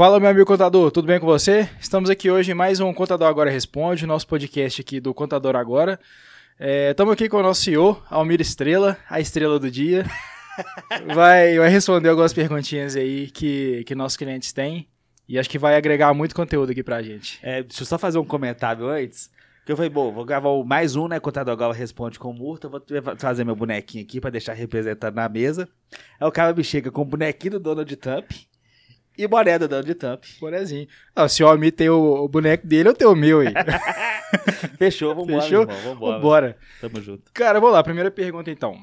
[0.00, 1.68] Fala, meu amigo contador, tudo bem com você?
[1.78, 6.00] Estamos aqui hoje em mais um Contador Agora Responde, nosso podcast aqui do Contador Agora.
[6.58, 10.06] Estamos é, aqui com o nosso CEO, Almir Estrela, a estrela do dia.
[11.14, 14.88] vai, vai responder algumas perguntinhas aí que, que nossos clientes têm
[15.28, 17.38] e acho que vai agregar muito conteúdo aqui pra gente.
[17.42, 19.30] É, deixa eu só fazer um comentário antes.
[19.66, 21.20] Que eu falei, bom, vou gravar mais um, né?
[21.20, 22.70] Contador Agora Responde com Murta.
[22.70, 25.68] Vou trazer meu bonequinho aqui pra deixar representado na mesa.
[26.18, 28.30] Aí o cara me chega com o bonequinho do Donald Trump
[29.16, 30.24] e boné do Donald Trump.
[30.40, 30.86] Bonézinho.
[31.14, 33.52] Ah, se o Almir tem o, o, boneco dele, eu tenho o meu aí.
[34.78, 35.62] Fechou, vambora, Fechou?
[35.62, 36.16] Irmão, vambora.
[36.16, 36.58] Vambora.
[36.80, 37.30] Tamo junto.
[37.32, 38.82] Cara, vamos lá, primeira pergunta então.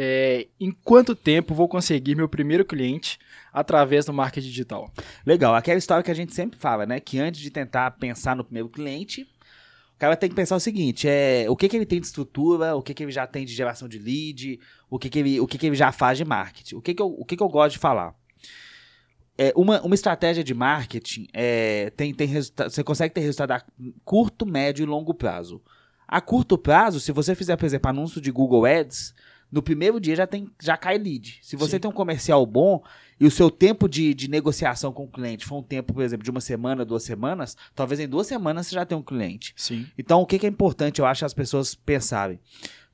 [0.00, 3.18] É, em quanto tempo vou conseguir meu primeiro cliente
[3.52, 4.92] através do marketing digital?
[5.26, 7.00] Legal, aquela história que a gente sempre fala, né?
[7.00, 11.08] Que antes de tentar pensar no primeiro cliente, o cara tem que pensar o seguinte:
[11.08, 13.52] é o que, que ele tem de estrutura, o que, que ele já tem de
[13.52, 16.76] geração de lead, o que, que, ele, o que, que ele já faz de marketing.
[16.76, 18.14] O que, que, eu, o que, que eu gosto de falar?
[19.38, 23.62] É, uma, uma estratégia de marketing é, tem, tem resultado, você consegue ter resultado a
[24.04, 25.62] curto, médio e longo prazo.
[26.08, 29.14] A curto prazo, se você fizer, por exemplo, anúncio de Google Ads,
[29.50, 31.38] no primeiro dia já, tem, já cai lead.
[31.42, 31.80] Se você Sim.
[31.80, 32.82] tem um comercial bom
[33.18, 36.24] e o seu tempo de, de negociação com o cliente for um tempo, por exemplo,
[36.24, 39.54] de uma semana, duas semanas, talvez em duas semanas você já tenha um cliente.
[39.56, 39.86] Sim.
[39.96, 42.38] Então, o que, que é importante, eu acho, as pessoas pensarem?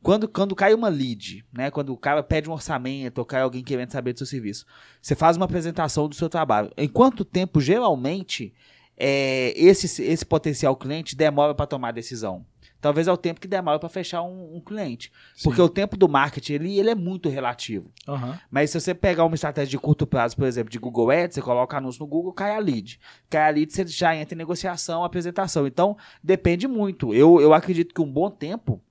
[0.05, 1.71] Quando, quando cai uma lead, né?
[1.71, 4.67] Quando o cara pede um orçamento ou cai alguém querendo saber do seu serviço,
[5.01, 6.71] você faz uma apresentação do seu trabalho.
[6.77, 8.53] Em quanto tempo, geralmente,
[8.99, 12.45] é, esse, esse potencial cliente demora para tomar a decisão?
[12.83, 15.11] Talvez é o tempo que demora para fechar um, um cliente.
[15.35, 15.45] Sim.
[15.45, 17.91] Porque o tempo do marketing ele, ele é muito relativo.
[18.07, 18.35] Uhum.
[18.51, 21.41] Mas se você pegar uma estratégia de curto prazo, por exemplo, de Google Ads, você
[21.41, 23.01] coloca anúncio no Google, cai a lead.
[23.31, 25.67] Cai a lead, você já entra em negociação, apresentação.
[25.67, 27.15] Então, depende muito.
[27.15, 28.83] Eu, eu acredito que um bom tempo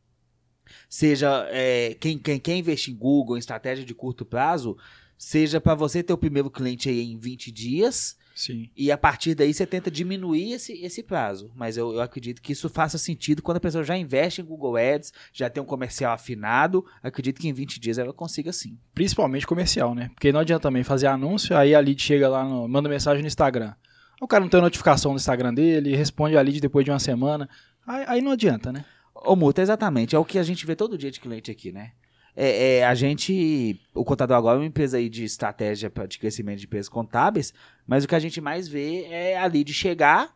[0.89, 4.77] seja é, quem, quem quer investir em Google, em estratégia de curto prazo,
[5.17, 8.17] seja para você ter o primeiro cliente aí em 20 dias.
[8.35, 8.69] Sim.
[8.75, 11.51] E a partir daí você tenta diminuir esse, esse prazo.
[11.55, 14.75] Mas eu, eu acredito que isso faça sentido quando a pessoa já investe em Google
[14.75, 16.85] Ads, já tem um comercial afinado.
[17.01, 18.77] Acredito que em 20 dias ela consiga sim.
[18.93, 20.09] Principalmente comercial, né?
[20.13, 23.27] Porque não adianta também fazer anúncio, aí a lead chega lá, no, manda mensagem no
[23.27, 23.73] Instagram.
[24.19, 27.47] O cara não tem notificação no Instagram dele, responde a lead depois de uma semana.
[27.85, 28.85] Aí, aí não adianta, né?
[29.23, 30.15] Ô, Muta, exatamente.
[30.15, 31.91] É o que a gente vê todo dia de cliente aqui, né?
[32.35, 33.79] É, é, a gente.
[33.93, 37.53] O Contador Agora é uma empresa aí de estratégia de crescimento de empresas contábeis,
[37.85, 40.33] mas o que a gente mais vê é ali de chegar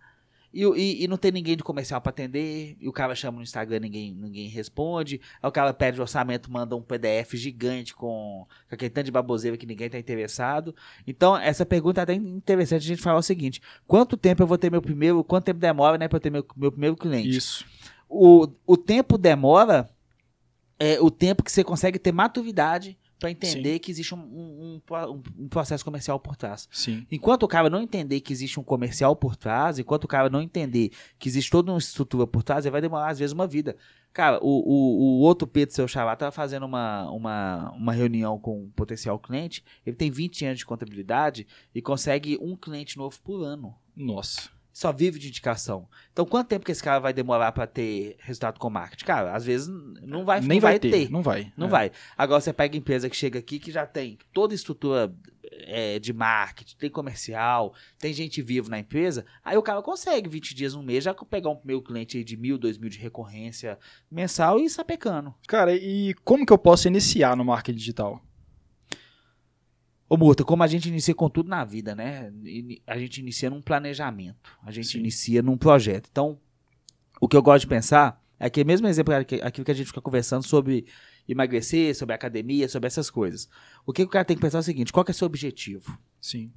[0.53, 3.43] e, e, e não ter ninguém de comercial para atender, e o cara chama no
[3.43, 8.75] Instagram ninguém ninguém responde, aí o cara pede orçamento, manda um PDF gigante com, com
[8.75, 10.73] aquele tanto de baboseira que ninguém tá interessado.
[11.05, 14.57] Então, essa pergunta é até interessante a gente falar o seguinte: quanto tempo eu vou
[14.57, 15.23] ter meu primeiro.
[15.23, 17.37] Quanto tempo demora, né, pra eu ter meu, meu primeiro cliente?
[17.37, 17.65] Isso.
[18.09, 19.89] O, o tempo demora
[20.79, 23.79] é o tempo que você consegue ter maturidade para entender Sim.
[23.79, 26.67] que existe um, um, um, um, processo comercial por trás.
[26.71, 27.05] Sim.
[27.11, 30.41] Enquanto o cara não entender que existe um comercial por trás, enquanto o cara não
[30.41, 33.75] entender que existe toda uma estrutura por trás, ele vai demorar, às vezes, uma vida.
[34.13, 38.63] Cara, o, o, o outro Pedro, seu xará, estava fazendo uma, uma, uma reunião com
[38.63, 43.43] um potencial cliente, ele tem 20 anos de contabilidade e consegue um cliente novo por
[43.43, 43.75] ano.
[43.95, 45.89] Nossa só vive de indicação.
[46.13, 49.05] Então, quanto tempo que esse cara vai demorar para ter resultado com marketing?
[49.05, 51.51] Cara, às vezes não vai, Nem não vai, vai ter, ter, Não vai.
[51.57, 51.69] Não é.
[51.69, 51.91] vai.
[52.15, 55.11] Agora, você pega a empresa que chega aqui que já tem toda a estrutura
[55.51, 60.53] é, de marketing, tem comercial, tem gente viva na empresa, aí o cara consegue 20
[60.53, 63.79] dias, um mês, já pegar um primeiro cliente aí de mil, dois mil de recorrência
[64.11, 65.33] mensal e sapecando.
[65.47, 68.21] Cara, e como que eu posso iniciar no marketing digital?
[70.09, 72.31] Ô, Murta, como a gente inicia com tudo na vida, né?
[72.85, 74.99] A gente inicia num planejamento, a gente Sim.
[74.99, 76.07] inicia num projeto.
[76.11, 76.39] Então,
[77.19, 79.99] o que eu gosto de pensar é que, mesmo exemplo, aquilo que a gente fica
[79.99, 80.85] conversando sobre
[81.27, 83.49] emagrecer, sobre academia, sobre essas coisas.
[83.85, 85.97] O que o cara tem que pensar é o seguinte: qual é o seu objetivo?
[86.21, 86.51] Sim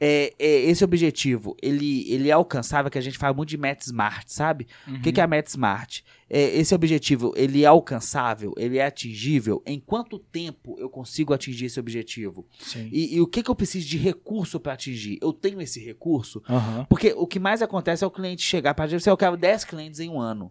[0.00, 3.84] é, é, esse objetivo, ele, ele é alcançável, que a gente fala muito de Meta
[3.84, 4.66] Smart, sabe?
[4.88, 4.94] Uhum.
[4.96, 6.02] O que, que é a Meta Smart?
[6.28, 9.62] É, esse objetivo, ele é alcançável, ele é atingível?
[9.66, 12.46] Em quanto tempo eu consigo atingir esse objetivo?
[12.90, 15.18] E, e, o que, que eu preciso de recurso para atingir?
[15.20, 16.42] Eu tenho esse recurso?
[16.48, 16.86] Uhum.
[16.86, 20.00] Porque o que mais acontece é o cliente chegar para dizer, eu quero 10 clientes
[20.00, 20.50] em um ano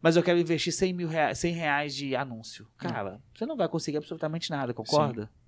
[0.00, 2.68] mas eu quero investir 100, mil reais, 100 reais de anúncio.
[2.76, 3.18] Cara, uhum.
[3.34, 5.24] você não vai conseguir absolutamente nada, concorda?
[5.24, 5.45] Sim.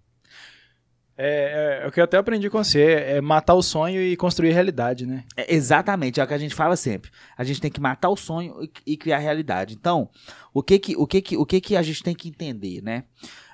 [1.21, 4.17] É, é, é, o que eu até aprendi com você, é matar o sonho e
[4.17, 5.25] construir realidade, né?
[5.37, 7.11] É, exatamente, é o que a gente fala sempre.
[7.37, 9.75] A gente tem que matar o sonho e, e criar realidade.
[9.75, 10.09] Então,
[10.55, 13.03] o que que, o que que, o que que a gente tem que entender, né?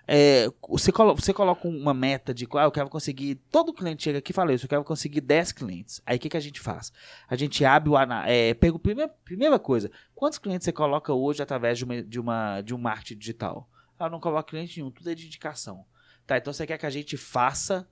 [0.06, 3.36] É, você, colo você coloca uma meta de qual ah, eu quero conseguir.
[3.50, 6.02] Todo cliente chega aqui e fala isso, eu quero conseguir 10 clientes.
[6.04, 6.92] Aí o que, que a gente faz?
[7.26, 7.96] A gente abre o.
[8.26, 12.60] É, pega primeira, primeira coisa, quantos clientes você coloca hoje através de, uma, de, uma,
[12.60, 13.66] de um marketing digital?
[13.98, 15.86] Ah, eu não coloco cliente nenhum, tudo é de indicação.
[16.26, 17.86] Tá, então você quer que a gente faça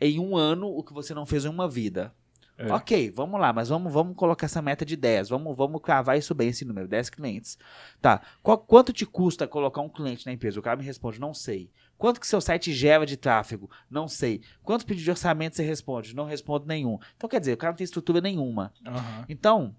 [0.00, 2.14] em um ano o que você não fez em uma vida.
[2.56, 2.72] É.
[2.72, 5.28] Ok, vamos lá, mas vamos, vamos colocar essa meta de 10.
[5.28, 7.58] Vamos, vamos cravar isso bem, esse número, 10 clientes.
[8.00, 8.22] Tá.
[8.44, 10.60] Qual- quanto te custa colocar um cliente na empresa?
[10.60, 11.68] O cara me responde, não sei.
[11.98, 13.68] Quanto que seu site gera de tráfego?
[13.90, 14.40] Não sei.
[14.62, 16.14] Quantos pedidos de orçamento você responde?
[16.14, 16.98] Não respondo nenhum.
[17.16, 18.72] Então, quer dizer, o cara não tem estrutura nenhuma.
[18.86, 19.24] Aham.
[19.28, 19.74] Então,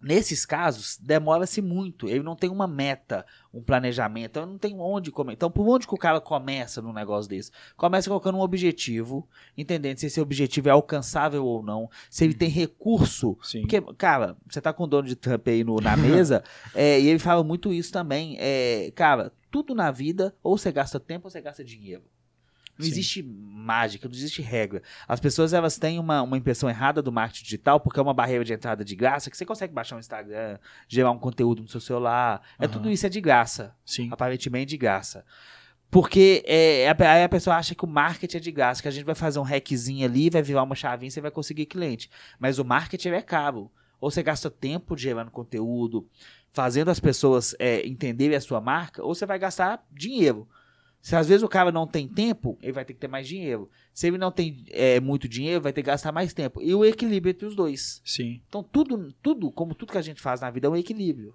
[0.00, 2.08] nesses casos, demora-se muito.
[2.08, 5.34] Ele não tem uma meta, um planejamento, então ele não tem onde começar.
[5.34, 7.50] Então, por onde que o cara começa num negócio desse?
[7.76, 12.48] Começa colocando um objetivo, entendendo se esse objetivo é alcançável ou não, se ele tem
[12.48, 13.36] recurso.
[13.42, 13.62] Sim.
[13.62, 16.42] Porque, cara, você tá com o dono de Trump aí no- na mesa,
[16.74, 18.36] é, e ele fala muito isso também.
[18.38, 22.02] É, cara, tudo na vida, ou você gasta tempo ou você gasta dinheiro.
[22.78, 22.90] Não Sim.
[22.92, 24.82] existe mágica, não existe regra.
[25.08, 28.44] As pessoas elas têm uma, uma impressão errada do marketing digital porque é uma barreira
[28.44, 31.80] de entrada de graça que você consegue baixar um Instagram, gerar um conteúdo no seu
[31.80, 32.42] celular.
[32.58, 32.72] É Aham.
[32.72, 34.08] tudo isso é de graça, Sim.
[34.12, 35.24] aparentemente de graça.
[35.90, 38.90] Porque é, a- aí a pessoa acha que o marketing é de graça, que a
[38.90, 42.10] gente vai fazer um hackzinho ali, vai virar uma chavinha e você vai conseguir cliente.
[42.38, 43.70] Mas o marketing é caro.
[44.00, 46.06] Ou você gasta tempo gerando conteúdo,
[46.52, 50.46] fazendo as pessoas é, entenderem a sua marca, ou você vai gastar dinheiro.
[51.06, 53.70] Se às vezes o cara não tem tempo, ele vai ter que ter mais dinheiro.
[53.94, 56.60] Se ele não tem é, muito dinheiro, vai ter que gastar mais tempo.
[56.60, 58.02] E o equilíbrio entre os dois.
[58.04, 58.42] Sim.
[58.48, 61.32] Então, tudo, tudo, como tudo que a gente faz na vida, é um equilíbrio.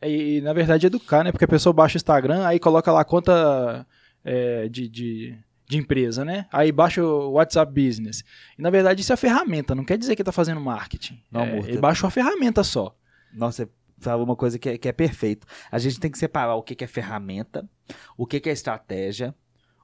[0.00, 1.32] É, E, na verdade, educar, né?
[1.32, 3.84] Porque a pessoa baixa o Instagram, aí coloca lá a conta
[4.24, 5.36] é, de, de,
[5.68, 6.46] de empresa, né?
[6.52, 8.22] Aí baixa o WhatsApp Business.
[8.56, 11.20] E, na verdade, isso é ferramenta, não quer dizer que tá fazendo marketing.
[11.28, 11.68] Não, é, Murta.
[11.68, 12.96] ele baixa uma ferramenta só.
[13.34, 15.44] Nossa, você falou uma coisa que é, que é perfeito.
[15.70, 17.68] A gente tem que separar o que, que é ferramenta,
[18.16, 19.34] o que, que é estratégia,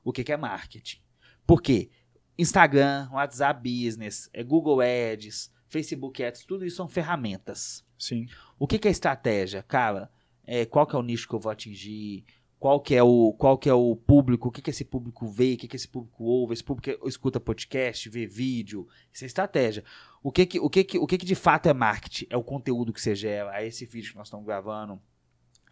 [0.05, 1.00] o que, que é marketing.
[1.46, 1.90] Por quê?
[2.38, 7.84] Instagram, WhatsApp Business, é Google Ads, Facebook Ads, tudo isso são ferramentas.
[7.99, 8.26] Sim.
[8.58, 9.62] O que, que é estratégia?
[9.62, 10.10] Cara,
[10.46, 12.25] é, qual que é o nicho que eu vou atingir?
[12.58, 14.49] Qual que é o, qual que é o público?
[14.49, 15.54] O que, que esse público vê?
[15.54, 16.54] O que, que esse público ouve?
[16.54, 18.88] Esse público escuta podcast, vê vídeo?
[19.12, 19.84] Isso é estratégia.
[20.22, 22.26] O que que, o que, que, o que, que de fato é marketing?
[22.31, 25.00] É o conteúdo que você gera, é esse vídeo que nós estamos gravando,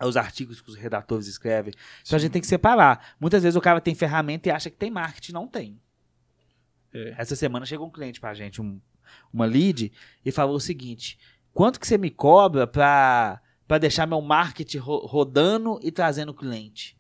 [0.05, 1.73] os artigos que os redatores escrevem.
[2.03, 3.15] Então a gente tem que separar.
[3.21, 5.81] Muitas vezes o cara tem ferramenta e acha que tem marketing, não tem.
[6.93, 7.15] É.
[7.19, 8.81] Essa semana chegou um cliente pra gente, um-
[9.33, 9.93] uma lead,
[10.25, 11.19] e falou o seguinte:
[11.53, 16.97] quanto que você me cobra pra, pra deixar meu marketing ro- rodando e trazendo cliente?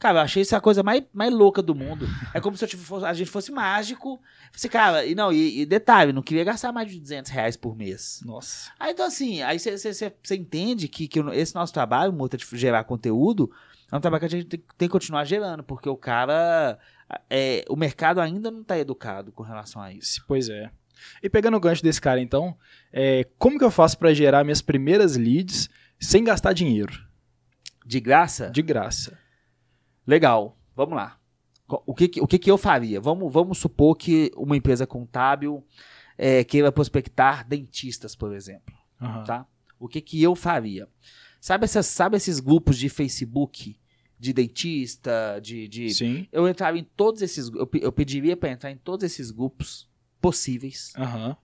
[0.00, 2.08] Cara, eu achei isso a coisa mais, mais louca do mundo.
[2.34, 4.18] É como se tive- fosse- a gente fosse mágico.
[4.52, 7.76] Assim, cara, e não, e, e detalhe, não queria gastar mais de 200 reais por
[7.76, 8.20] mês.
[8.24, 8.72] Nossa.
[8.80, 13.52] Aí, então, assim, aí você entende que, que esse nosso trabalho, Mota, de gerar conteúdo,
[13.92, 16.78] é um trabalho que a gente tem, tem que continuar gerando, porque o cara.
[17.28, 20.24] É, o mercado ainda não está educado com relação a isso.
[20.26, 20.70] Pois é.
[21.22, 22.56] E pegando o gancho desse cara, então,
[22.92, 25.68] é, como que eu faço pra gerar minhas primeiras leads
[26.00, 26.92] sem gastar dinheiro?
[27.84, 28.48] De graça?
[28.50, 29.18] De graça.
[30.06, 31.18] Legal, vamos lá.
[31.86, 33.00] O que, o que, que eu faria?
[33.00, 35.64] Vamos, vamos supor que uma empresa contábil
[36.18, 38.74] é, queira prospectar dentistas, por exemplo.
[39.00, 39.24] Aham.
[39.24, 39.46] tá?
[39.78, 40.88] O que que eu faria?
[41.40, 43.78] Sabe, essas, sabe esses grupos de Facebook
[44.18, 45.94] de dentista, de, de...
[45.94, 46.28] Sim.
[46.30, 49.88] eu entrava em todos esses, eu, eu pediria para entrar em todos esses grupos
[50.20, 51.34] possíveis Aham.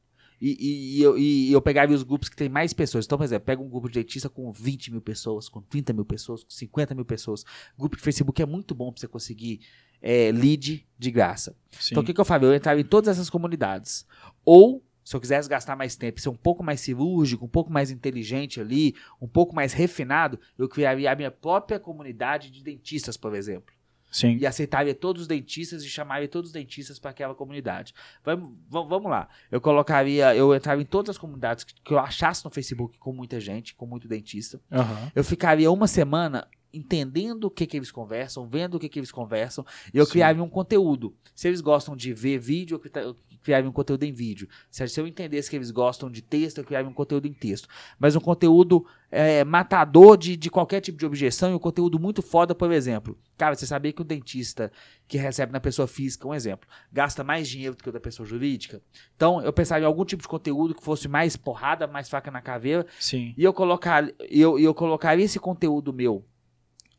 [0.41, 3.05] E, e- e eu, e eu pegaria os grupos que tem mais pessoas.
[3.07, 6.05] Então, por exemplo, pega um grupo de dentista com 20 mil pessoas, com 30 mil
[6.05, 7.45] pessoas, com 50 mil pessoas.
[7.79, 9.61] grupo de Facebook é muito bom para você conseguir
[10.03, 11.57] é, lead de graça.
[11.71, 11.89] Sim.
[11.93, 12.49] Então o que, que eu faria?
[12.49, 14.07] Eu entrava em todas essas comunidades.
[14.45, 17.91] Ou, se eu quisesse gastar mais tempo, ser um pouco mais cirúrgico, um pouco mais
[17.91, 23.35] inteligente ali, um pouco mais refinado, eu criaria a minha própria comunidade de dentistas, por
[23.35, 23.75] exemplo.
[24.17, 24.39] Sim.
[24.41, 27.93] E aceitaria todos os dentistas e chamaria todos os dentistas para aquela comunidade.
[28.25, 29.29] Vamos, vamos, lá.
[29.51, 33.13] Eu colocaria, eu entrava em todas as comunidades que, que eu achasse no Facebook com
[33.13, 34.59] muita gente, com muito dentista.
[34.73, 35.13] Aham.
[35.15, 39.13] Eu ficaria uma semana entendendo o que, que eles conversam, vendo o que, que eles
[39.13, 40.13] conversam, e eu Sim.
[40.13, 41.15] criaria um conteúdo.
[41.35, 44.49] Se eles gostam de ver vídeo, eu cri- eu criaria um conteúdo em vídeo.
[44.71, 47.69] Se se eu entendesse que eles gostam de texto, eu criaria um conteúdo em texto.
[47.99, 52.23] Mas um conteúdo é, matador de, de qualquer tipo de objeção e um conteúdo muito
[52.23, 53.17] foda, por exemplo.
[53.39, 54.73] Cara, você sabia que o dentista
[55.07, 58.27] que recebe na pessoa física, um exemplo, gasta mais dinheiro do que o da pessoa
[58.27, 58.83] jurídica?
[59.15, 62.41] Então, eu pensaria em algum tipo de conteúdo que fosse mais porrada, mais faca na
[62.41, 63.33] caveira, Sim.
[63.37, 66.25] e eu, colocar, eu, eu colocaria esse conteúdo meu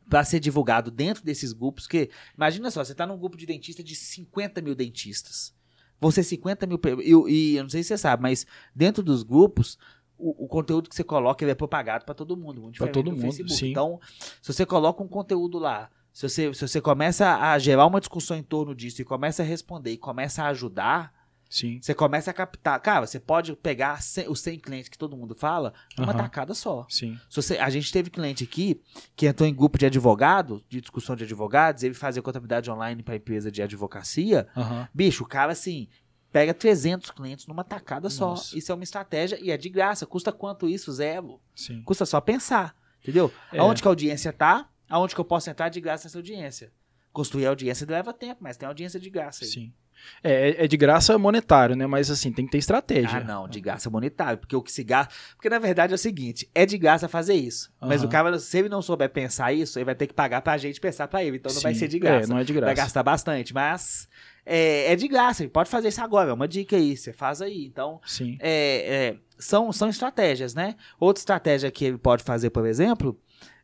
[0.10, 3.84] para ser divulgado dentro desses grupos, que imagina só, você tá num grupo de dentista
[3.84, 5.56] de 50 mil dentistas.
[6.12, 6.80] Ser 50 mil.
[7.30, 9.78] E, eu não sei se você sabe, mas dentro dos grupos,
[10.18, 12.70] o, o conteúdo que você coloca ele é propagado para todo mundo.
[12.72, 13.54] Diferente todo do mundo, Facebook.
[13.54, 13.72] sim.
[13.72, 14.00] Então,
[14.42, 18.38] se você coloca um conteúdo lá, se você, se você começa a gerar uma discussão
[18.38, 21.14] em torno disso e começa a responder e começa a ajudar,
[21.50, 21.80] Sim.
[21.82, 22.80] você começa a captar.
[22.82, 26.24] Cara, você pode pegar 100 os 100 clientes que todo mundo fala numa Aham.
[26.24, 26.86] tacada só.
[26.90, 27.18] Sim.
[27.30, 28.82] Se você- a gente teve cliente aqui
[29.16, 33.16] que entrou em grupo de advogado, de discussão de advogados, ele fazia contabilidade online para
[33.16, 34.48] empresa de advocacia.
[34.56, 34.88] Aham.
[34.94, 35.88] Bicho, o cara assim,
[36.32, 38.32] pega 300 clientes numa tacada só.
[38.32, 38.58] Nossa.
[38.58, 40.06] Isso é uma estratégia e é de graça.
[40.06, 40.92] Custa quanto isso?
[40.92, 41.40] Zero.
[41.56, 41.82] Sim.
[41.84, 43.32] Custa só pensar, entendeu?
[43.52, 43.60] É.
[43.60, 46.72] Aonde que a audiência tá, aonde que eu posso entrar de graça nessa audiência.
[47.14, 49.50] Construir a audiência leva tempo, mas tem audiência de graça aí.
[49.50, 49.74] Sim.
[50.24, 51.86] É, é- é de graça monetário, né?
[51.88, 53.18] Mas assim, tem que ter estratégia.
[53.18, 55.14] Ah, não, de graça monetário, porque o que se gasta.
[55.36, 57.72] Porque na verdade é o seguinte: é de graça fazer isso.
[57.82, 58.08] Mas Aham.
[58.08, 60.80] o cara, se ele não souber pensar isso, ele vai ter que pagar pra gente
[60.80, 61.38] pensar pra ele.
[61.38, 61.80] Então não vai Sim.
[61.80, 62.28] ser de É, graça.
[62.28, 62.76] não é de Vai graça.
[62.76, 64.08] gastar bastante, mas
[64.46, 65.44] é, é de graça.
[65.44, 66.30] Ele pode fazer isso agora.
[66.30, 66.96] É uma dica aí.
[66.98, 67.66] Você faz aí.
[67.66, 68.38] Então, Sim.
[68.40, 70.76] é, é, são, são estratégias, né?
[71.00, 73.20] Outra estratégia que ele pode fazer, por exemplo,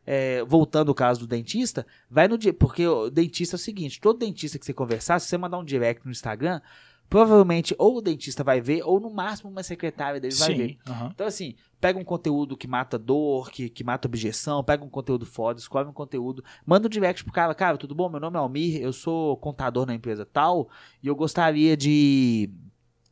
[0.06, 2.52] é, voltando ao caso do dentista, vai no dia.
[2.52, 5.64] Porque o dentista é o seguinte: todo dentista que você conversar, se você mandar um
[5.64, 6.60] direct no Instagram,
[7.08, 10.68] provavelmente ou o dentista vai ver, ou no máximo uma secretária dele vai ver.
[10.68, 10.78] Sim.
[11.14, 15.26] Então, assim, pega um conteúdo que mata dor, que, que mata objeção, pega um conteúdo
[15.26, 18.08] foda, escolhe um conteúdo, manda um direct pro cara, cara, tudo bom?
[18.08, 20.68] Meu nome é Almir, eu sou contador na empresa tal,
[21.02, 22.50] e eu gostaria de,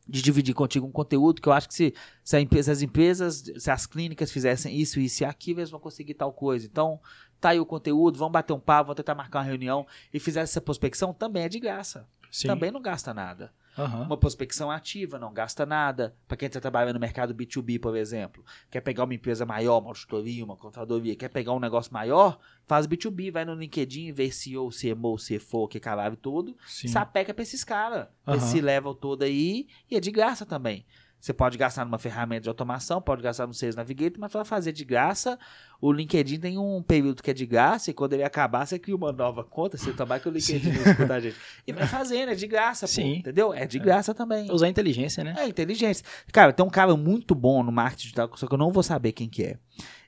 [0.08, 1.94] de dividir contigo um conteúdo que eu acho que se,
[2.24, 6.14] se, empresa- as empresas, se as clínicas fizessem isso, isso e aquilo, eles vão conseguir
[6.14, 6.66] tal coisa.
[6.66, 7.00] Então,
[7.40, 10.40] tá aí o conteúdo, vamos bater um papo, vamos tentar marcar uma reunião e fizer
[10.40, 12.06] essa prospecção, também é de graça.
[12.30, 12.48] Sim.
[12.48, 13.52] Também não gasta nada.
[13.76, 14.02] Aham.
[14.02, 16.14] Uma prospecção ativa, não gasta nada.
[16.28, 19.88] Para quem está trabalhando no mercado B2B, por exemplo, quer pegar uma empresa maior, uma
[19.88, 24.68] auditoria, uma contadoria, quer pegar um negócio maior, faz B2B, vai no LinkedIn, vê CEO,
[24.70, 26.88] CMO, CFO, que caralho todo, Sim.
[26.88, 28.36] sapeca pra esses caras, Aham.
[28.36, 30.84] esse level todo aí, e é de graça também.
[31.22, 34.72] Você pode gastar numa ferramenta de automação, pode gastar no Sales Navigator, mas para fazer
[34.72, 35.38] de graça,
[35.80, 38.96] o LinkedIn tem um período que é de graça, e quando ele acabar, você cria
[38.96, 41.36] uma nova conta, você tomar que o LinkedIn escuta a gente.
[41.64, 43.18] E vai fazendo, é de graça, pô, Sim.
[43.18, 43.54] entendeu?
[43.54, 44.50] É de graça também.
[44.50, 45.36] Usar inteligência, né?
[45.38, 46.04] É, inteligência.
[46.32, 49.12] Cara, tem um cara muito bom no marketing digital, só que eu não vou saber
[49.12, 49.58] quem que é.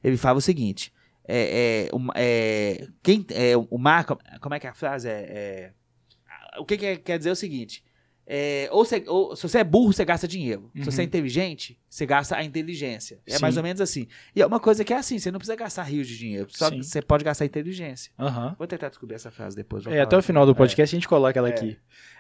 [0.03, 0.93] Ele fala o seguinte:
[1.29, 4.19] é, é, o- é, quem, é, o marco.
[4.41, 5.09] Como é que é a frase?
[5.09, 5.71] É,
[6.57, 7.84] é, o que, que é- quer dizer é o seguinte.
[8.27, 10.71] É, ou, você- ou se você é burro, você gasta dinheiro.
[10.77, 11.07] Se você é Uhum.
[11.09, 13.21] inteligente, você gasta a inteligência.
[13.27, 13.43] É Sim.
[13.43, 14.07] mais ou menos assim.
[14.35, 16.47] E é uma coisa que é assim: você não precisa gastar rios de dinheiro.
[16.51, 16.83] Só Sim.
[16.83, 18.11] você pode gastar inteligência.
[18.19, 18.55] Aham.
[18.59, 19.87] Vou tentar descobrir essa frase depois.
[19.87, 21.77] É, até o final do podcast a gente coloca ela aqui.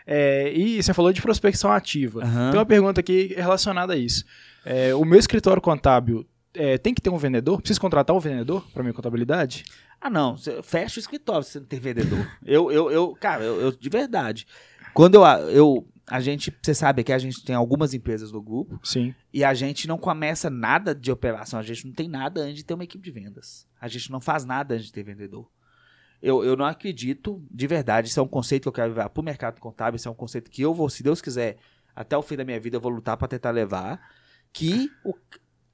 [0.06, 2.22] É, e você falou de prospecção ativa.
[2.22, 2.50] Aham.
[2.50, 4.24] Tem uma pergunta aqui relacionada a isso.
[4.64, 7.60] É, o meu escritório contábil é, tem que ter um vendedor?
[7.60, 9.64] Preciso contratar um vendedor para minha contabilidade?
[10.00, 10.36] Ah, não.
[10.62, 12.30] Fecha o escritório se você não tem vendedor.
[12.44, 14.46] eu, eu, eu, cara, eu, eu- de verdade.
[14.92, 15.86] Quando eu, eu.
[16.06, 16.54] A gente.
[16.62, 19.14] Você sabe que a gente tem algumas empresas no grupo Sim.
[19.32, 21.58] e a gente não começa nada de operação.
[21.58, 23.66] A gente não tem nada antes de ter uma equipe de vendas.
[23.80, 25.50] A gente não faz nada antes de ter vendedor.
[26.20, 29.20] Eu, eu não acredito, de verdade, isso é um conceito que eu quero levar para
[29.20, 31.58] o mercado contábil, isso é um conceito que eu vou, se Deus quiser,
[31.94, 34.00] até o fim da minha vida, eu vou lutar para tentar levar,
[34.50, 35.14] que o,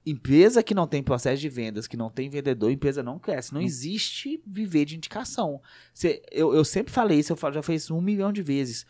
[0.04, 3.52] empresa que não tem processo de vendas, que não tem vendedor, empresa não cresce.
[3.52, 5.60] Não existe viver de indicação.
[5.92, 8.86] Você- eu, eu sempre falei isso, eu já isso um milhão de vezes.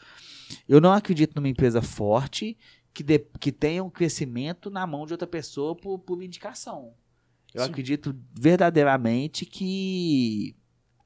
[0.69, 2.57] Eu não acredito numa empresa forte
[2.92, 6.92] que, dê- que tenha um crescimento na mão de outra pessoa por, por indicação.
[7.52, 7.71] Eu Sim.
[7.71, 10.54] acredito verdadeiramente que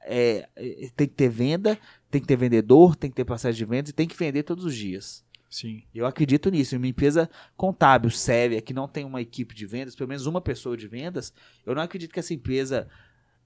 [0.01, 1.77] é, é, tem que ter venda,
[2.11, 4.63] tem que ter vendedor, tem que ter processo de vendas e tem que vender todos
[4.65, 5.25] os dias.
[5.49, 5.83] Sim.
[5.93, 6.75] Eu acredito nisso.
[6.75, 10.75] Uma empresa contábil, séria, que não tem uma equipe de vendas, pelo menos uma pessoa
[10.75, 11.33] de vendas,
[11.65, 12.87] eu não acredito que essa empresa,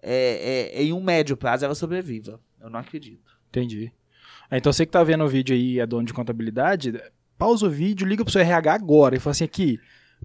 [0.02, 2.42] é, é, em um médio prazo, ela sobreviva.
[2.60, 3.38] Eu não acredito.
[3.50, 3.92] Entendi.
[4.52, 6.94] É, Então você que tá vendo o vídeo aí é dono de contabilidade,
[7.38, 9.80] pausa o vídeo, liga pro seu RH agora e fala assim aqui,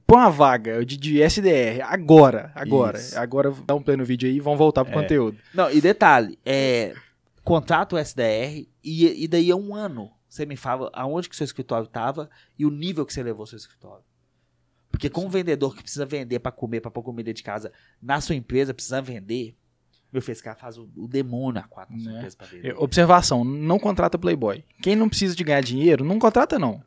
[0.07, 2.99] põe uma vaga de, de SDR, agora, agora.
[2.99, 3.19] Isso.
[3.19, 5.03] Agora dá um play no vídeo aí e vão voltar pro É.
[5.03, 5.39] conteúdo.
[5.53, 6.95] Não, e detalhe, é,
[7.43, 11.45] contrato o SDR e, e daí a um ano você me fala aonde que seu
[11.45, 12.29] escritório estava
[12.59, 14.03] e o nível que você levou seu escritório.
[14.91, 18.21] Porque com um vendedor que precisa vender para comer, para pôr comida de casa, na
[18.21, 19.55] sua empresa, precisa vender,
[20.15, 22.21] meu esse cara faz o, o demônio a quatro Né?
[22.63, 24.65] É, Observação, não contrata Playboy.
[24.83, 26.81] Quem não precisa de ganhar dinheiro, não contrata não.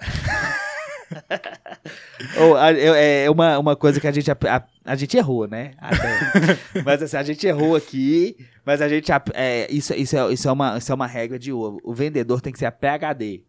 [2.38, 4.36] Ou, a- eu- é uma, uma coisa que a gente, a,
[4.84, 5.72] a gente errou, né?
[5.78, 6.18] Até.
[6.84, 9.10] mas assim, a gente errou aqui, mas a gente.
[9.34, 11.78] É, isso, isso, é, isso, é uma, isso é uma regra de ouro.
[11.82, 13.42] O vendedor tem que ser a PHD.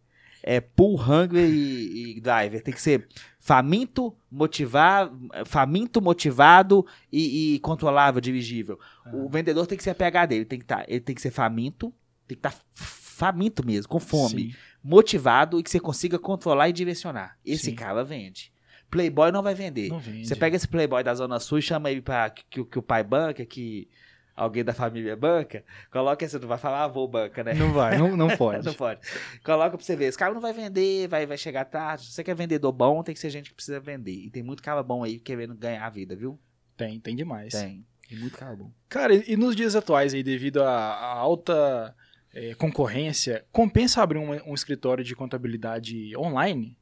[0.44, 2.62] É pull, hungry e, e driver.
[2.62, 3.08] Tem que ser
[3.40, 5.12] faminto, motivar,
[5.46, 8.80] faminto, motivado e, e controlável, dirigível.
[9.14, 10.36] O vendedor tem que ser a PHD.
[10.36, 11.94] Ele tem que, tá, ele tem que ser faminto,
[12.28, 14.56] tem que estar faminto mesmo, com fome Sim.
[14.84, 17.38] motivado e que você consiga controlar e direcionar.
[17.46, 17.76] Esse Sim.
[17.76, 18.52] cara vende.
[18.90, 19.90] Playboy não vai vender.
[19.90, 20.28] Não vende.
[20.28, 22.82] Você pega esse Playboy da Zona Sul e chama ele pra que, que, que o
[22.82, 23.88] pai banca, que
[24.36, 27.54] alguém da família banca, coloca esse, não vai falar avô banca, né?
[27.54, 28.66] Não vai, não, não pode.
[28.66, 29.02] não pode.
[29.44, 30.06] Coloca pra você ver.
[30.06, 32.06] Esse cara não vai vender, vai, vai chegar tarde.
[32.06, 34.14] Se você quer vendedor bom, tem que ser gente que precisa vender.
[34.14, 36.40] E tem muito cara bom aí querendo ganhar a vida, viu?
[36.76, 37.54] Tem, tem demais.
[37.54, 37.86] Tem.
[38.08, 38.72] Tem muito cara bom.
[38.90, 41.96] Cara, e e nos dias atuais aí, devido à, alta
[42.34, 46.78] eh, concorrência, compensa abrir um, um escritório de contabilidade online?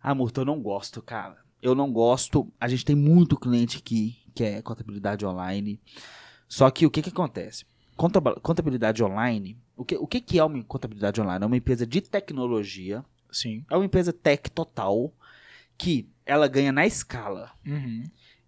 [0.00, 1.36] Ah, Murta, eu não gosto, cara.
[1.60, 2.52] Eu não gosto.
[2.60, 5.80] A gente tem muito cliente aqui que é contabilidade online.
[6.48, 7.64] Só que o que que acontece?
[7.96, 11.44] Contab- Contabilidade online, o que, o que que é uma contabilidade online?
[11.44, 13.64] É uma empresa de tecnologia, Sim.
[13.70, 15.12] é uma empresa tech total,
[15.78, 17.52] que ela ganha na escala.
[17.66, 18.04] Uhum.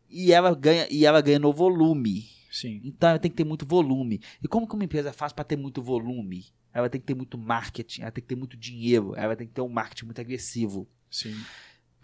[0.09, 2.29] E ela ganha, e ela ganha no volume.
[2.51, 2.81] Sim.
[2.85, 4.21] Então ela tem que ter muito volume.
[4.43, 6.47] E como que uma empresa faz para ter muito volume?
[6.73, 9.53] Ela tem que ter muito marketing, ela tem que ter muito dinheiro, ela tem que
[9.53, 10.87] ter um marketing muito agressivo.
[11.11, 11.37] Sim.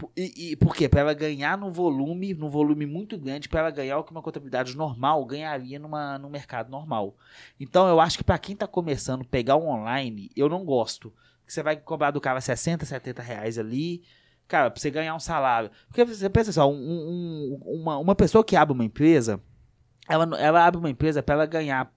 [0.02, 0.88] Por- E, e por quê?
[0.88, 4.20] Para ela ganhar no volume, num volume muito grande, para ela ganhar o que uma
[4.20, 7.16] contabilidade normal ganharia numa, num mercado normal.
[7.60, 11.12] Então eu acho que para quem está começando pegar um online, eu não gosto.
[11.46, 14.02] Que você vai cobrar do cara 60, 70 reais ali.
[14.48, 15.70] Cara, pra você ganhar um salário.
[15.86, 19.40] Porque você pensa só, um- um- uma, uma pessoa que abre uma empresa,
[20.08, 21.92] ela, ela abre uma empresa para ela ganhar.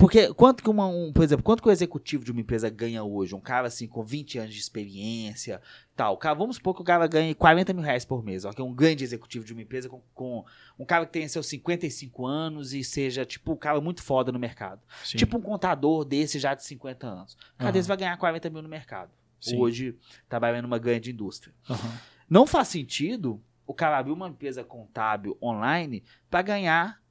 [0.00, 3.04] Porque quanto que uma, um, por exemplo, quanto que o executivo de uma empresa ganha
[3.04, 3.34] hoje?
[3.34, 5.60] Um cara assim com 20 anos de experiência,
[5.94, 6.16] tal.
[6.16, 8.64] Cara, vamos supor que o cara ganhe 40 mil reais por mês, ó, que é
[8.64, 10.42] um grande executivo de uma empresa com, com
[10.78, 14.38] um cara que tenha seus 55 anos e seja, tipo, um cara muito foda no
[14.38, 14.80] mercado.
[15.04, 15.18] Sim.
[15.18, 17.36] Tipo um contador desse já de 50 anos.
[17.58, 19.10] Cada desse vai ganhar 40 mil no mercado.
[19.38, 19.58] Sim.
[19.58, 19.98] Hoje,
[20.30, 21.54] trabalhando numa grande indústria.
[21.68, 22.00] Aham.
[22.26, 27.02] Não faz sentido o cara abrir uma empresa contábil online para ganhar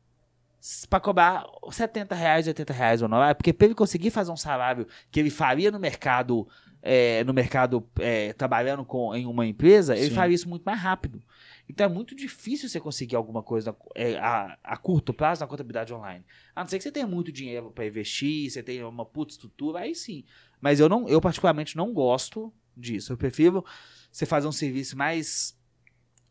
[0.90, 3.24] para cobrar 70 reais, 80 reais não.
[3.24, 6.48] É Porque para ele conseguir fazer um salário que ele faria no mercado,
[6.82, 10.16] é, no mercado é, trabalhando com, em uma empresa, ele Sim.
[10.16, 11.22] faria isso muito mais rápido.
[11.70, 15.94] Então é muito difícil você conseguir alguma coisa é, a, a curto prazo na contabilidade
[15.94, 16.26] online.
[16.56, 19.80] A não ser que você tenha muito dinheiro para investir, você tenha uma puta estrutura,
[19.80, 20.26] aí sim.
[20.60, 23.14] Mas eu não, eu particularmente não gosto disso.
[23.14, 23.64] Eu prefiro
[24.12, 25.58] você fazer um serviço mais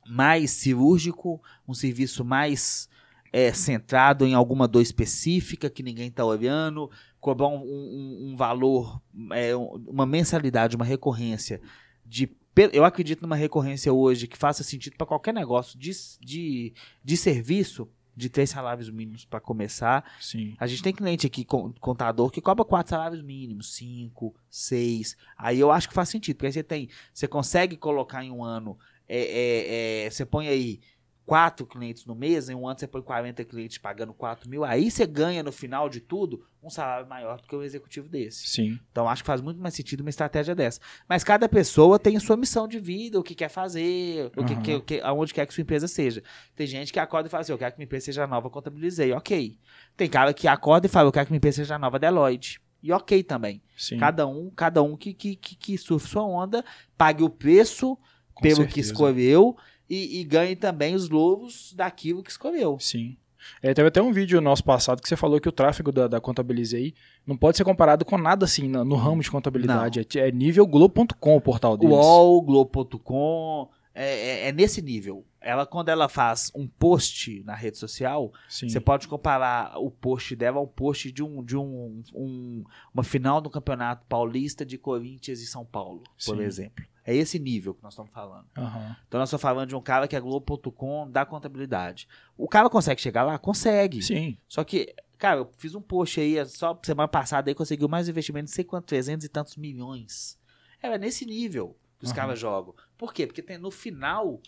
[0.08, 2.88] mais cirúrgico, um serviço mais
[3.32, 6.90] é, centrado em alguma dor específica que ninguém está olhando,
[7.20, 9.00] cobrar um, um- um valor,
[9.32, 11.60] é, um- uma mensalidade, uma recorrência
[12.04, 12.30] de
[12.72, 17.88] eu acredito numa recorrência hoje que faça sentido para qualquer negócio de, de, de serviço
[18.16, 20.56] de três salários mínimos para começar Sim.
[20.58, 25.16] a gente tem cliente aqui, con- contador, que cobra quatro salários mínimos, cinco, seis.
[25.36, 28.42] Aí eu acho que faz sentido, porque aí você tem, você consegue colocar em um
[28.42, 28.76] ano,
[29.08, 30.80] é, é, é, você põe aí
[31.28, 34.90] quatro clientes no mês, em um ano você põe 40 clientes pagando 4 mil, aí
[34.90, 38.48] você ganha no final de tudo um salário maior do que o executivo desse.
[38.48, 38.78] Sim.
[38.90, 40.80] Então acho que faz muito mais sentido uma estratégia dessa.
[41.06, 44.56] Mas cada pessoa tem a sua missão de vida, o que quer fazer, o que,
[44.62, 46.22] que- que- aonde quer que sua empresa seja.
[46.56, 49.12] Tem gente que acorda e fala assim, eu quero que minha empresa seja nova, contabilizei,
[49.12, 49.58] ok.
[49.96, 52.58] Tem cara que acorda e fala, eu quero que minha empresa seja nova, Deloitte.
[52.82, 53.60] E ok também.
[53.76, 53.98] Sim.
[53.98, 56.64] Cada um, cada um que, que, que, que surfe sua onda,
[56.96, 57.98] pague o preço
[58.32, 58.92] Com pelo que certeza.
[58.92, 59.56] escolheu
[59.88, 62.78] e, e ganhe também os louros daquilo que escolheu.
[62.80, 63.16] Sim.
[63.62, 66.20] É, teve até um vídeo nosso passado que você falou que o tráfego da, da
[66.20, 66.92] Contabilizei
[67.26, 70.00] não pode ser comparado com nada assim no, no ramo de contabilidade.
[70.18, 71.94] É, é nível Globo.com o portal deles.
[71.94, 74.04] UOL, Globo.com, é,
[74.44, 75.24] é, é nesse nível.
[75.40, 78.68] Ela, quando ela faz um post na rede social, Sim.
[78.68, 83.40] você pode comparar o post dela ao post de, um, de um, um- uma final
[83.40, 86.42] do Campeonato Paulista de Corinthians e São Paulo, por Sim.
[86.42, 86.84] exemplo.
[87.08, 88.46] É esse nível que nós estamos falando.
[88.54, 88.94] Aham.
[89.08, 92.06] Então nós estamos falando de um cara que é Globo.com da contabilidade.
[92.36, 93.38] O cara consegue chegar lá?
[93.38, 94.02] Consegue.
[94.02, 94.36] Sim.
[94.46, 98.50] Só que, cara, eu fiz um post aí, só semana passada aí conseguiu mais investimento,
[98.50, 100.38] não sei quanto, 300 e tantos milhões.
[100.82, 102.16] É nesse nível que os Aham.
[102.16, 102.74] caras jogam.
[102.98, 103.26] Por quê?
[103.26, 104.38] Porque tem, no final,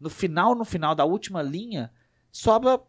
[0.00, 1.92] no final, no final da última linha,
[2.32, 2.80] sobra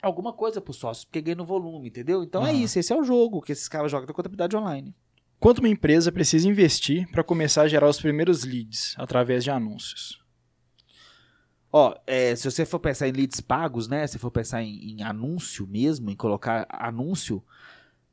[0.00, 2.22] alguma coisa pro sócio, porque ganha no volume, entendeu?
[2.22, 2.60] Então é Aham.
[2.60, 4.94] isso, esse é o jogo que esses caras jogam da contabilidade online.
[5.38, 10.22] Quanto uma empresa precisa investir para começar a gerar os primeiros leads através de anúncios?
[11.70, 14.06] Ó, é, se você for pensar em leads pagos, né?
[14.06, 17.42] Se for pensar em, em anúncio mesmo, em colocar anúncio,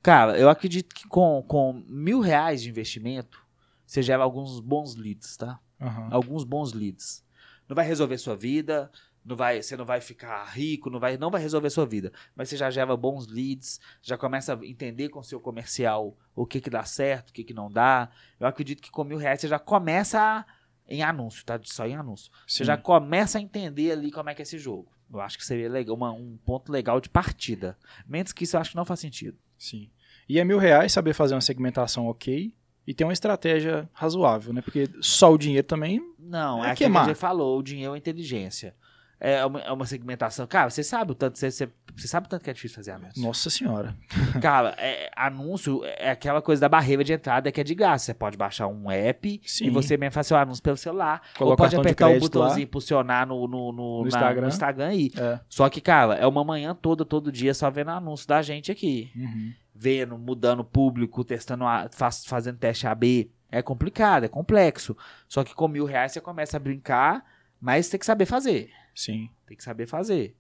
[0.02, 3.40] cara, eu acredito que com, com mil reais de investimento,
[3.86, 5.60] você gera alguns bons leads, tá?
[5.80, 6.08] Aham.
[6.12, 7.24] Alguns bons leads.
[7.70, 8.92] Não vai resolver sua vida,
[9.24, 12.50] não vai, você não vai ficar rico, não vai, não vai resolver sua vida, mas
[12.50, 16.60] você já gera bons leads, já começa a entender com o seu comercial o que
[16.60, 18.10] que dá certo, o que que não dá.
[18.40, 20.46] Eu acredito que com mil reais você já começa a-
[20.90, 21.60] em anúncio, tá?
[21.64, 22.32] Só em anúncio.
[22.48, 22.64] Você Sim.
[22.66, 24.92] já começa a entender ali como é que é esse jogo.
[25.14, 27.78] Eu acho que seria legal, uma- um ponto legal de partida.
[28.08, 29.38] Menos que isso eu acho que não faz sentido.
[29.58, 29.90] Sim.
[30.28, 32.54] E é mil reais saber fazer uma segmentação ok
[32.88, 34.62] e ter uma estratégia razoável, né?
[34.62, 36.02] Porque só o dinheiro também.
[36.18, 38.76] Não, É é, que a gente falou, o dinheiro é inteligência.
[39.24, 40.48] É uma, é uma segmentação.
[40.48, 42.90] Cara, você sabe o tanto, você, você, você sabe o tanto que é difícil fazer
[42.90, 43.22] anúncio.
[43.22, 43.96] Nossa senhora.
[44.42, 48.06] Cara, é, anúncio é aquela coisa da barreira de entrada que é de graça.
[48.08, 49.66] Você pode baixar um app Sim.
[49.66, 51.22] e você mesmo faz seu anúncio pelo celular.
[51.38, 52.20] Coloca ou pode apertar o lá.
[52.20, 54.42] botãozinho impulsionar no, no, no, No na- Instagram.
[54.42, 55.12] no Instagram aí.
[55.16, 55.40] É.
[55.48, 59.12] Só que, cara, é uma manhã toda, todo dia, só vendo anúncio da gente aqui.
[59.16, 59.54] Uhum.
[59.76, 63.30] vendo, mudando o público, testando, faz, fazendo teste AB.
[63.52, 64.98] É complicado, é complexo.
[65.28, 67.24] Só que com mil reais você começa a brincar,
[67.60, 68.72] mas tem que saber fazer.
[68.94, 69.30] Sim.
[69.46, 70.36] Tem que saber fazer.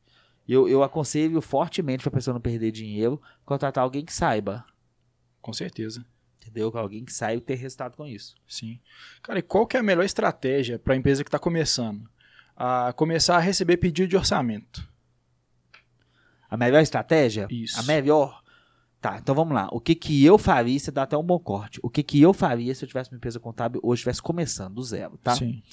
[0.48, 4.66] Eu, eu aconselho fortemente pra pessoa não perder dinheiro, contratar alguém que saiba.
[5.42, 6.06] Com certeza.
[6.42, 6.72] Entendeu?
[6.76, 8.36] Alguém que saiba ter resultado com isso.
[8.48, 8.80] Sim.
[9.22, 12.10] Cara, e qual que é a melhor estratégia para a empresa que está começando?
[12.56, 14.88] A começar a receber pedido de orçamento.
[16.50, 17.48] A melhor estratégia?
[17.50, 17.80] Isso.
[17.80, 18.44] A melhor.
[19.00, 19.70] Tá, então vamos lá.
[19.72, 21.80] O que que eu faria, você dá até um bom corte.
[21.82, 24.84] O que que eu faria se eu tivesse uma empresa contábil hoje estivesse começando do
[24.84, 25.36] zero, tá?
[25.36, 25.64] Sim.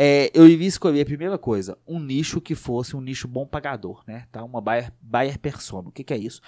[0.00, 4.04] É, eu iria escolher a primeira coisa, um nicho que fosse um nicho bom pagador,
[4.06, 4.28] né?
[4.30, 4.44] Tá?
[4.44, 5.88] Uma buyer, buyer persona.
[5.88, 6.40] O que que é isso?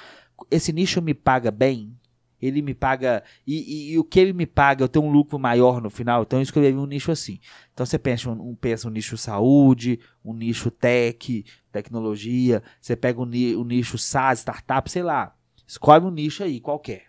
[0.49, 1.93] Esse nicho me paga bem?
[2.41, 3.25] Ele me paga.
[3.45, 3.57] E,
[3.91, 6.39] e- e o que ele me paga, eu tenho um lucro maior no final, então
[6.39, 7.41] eu escolheria um nicho assim.
[7.75, 13.25] Então você pensa um, pensa um nicho saúde, um nicho tech, tecnologia, você pega um,
[13.25, 15.35] um nicho SaaS, startup, sei lá.
[15.67, 17.07] Escolhe um nicho aí, qualquer.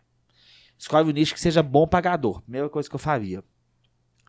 [0.76, 2.42] Escolhe um nicho que seja bom pagador.
[2.42, 3.44] Primeira coisa que eu faria.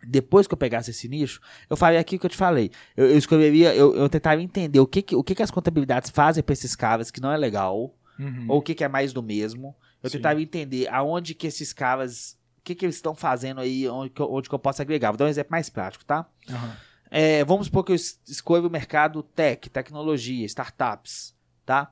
[0.06, 2.70] Depois que eu pegasse esse nicho, eu faria aquilo que eu te falei.
[2.96, 6.10] Eu, eu escolheria, eu, eu tentaria entender o que, que, o que, que as contabilidades
[6.10, 8.46] fazem para esses caras que não é legal, Uhum.
[8.48, 9.74] ou o que, que é mais do mesmo.
[10.02, 10.18] Eu Sim.
[10.18, 14.20] tentava entender aonde que esses caras, o que, que eles estão fazendo aí, onde que,
[14.20, 15.10] eu, onde que eu posso agregar.
[15.12, 16.26] Vou dar um exemplo mais prático, tá?
[16.50, 16.76] Aham.
[17.10, 21.34] É, vamos supor que eu es- escolha o mercado tech, tecnologia, startups,
[21.64, 21.90] tá?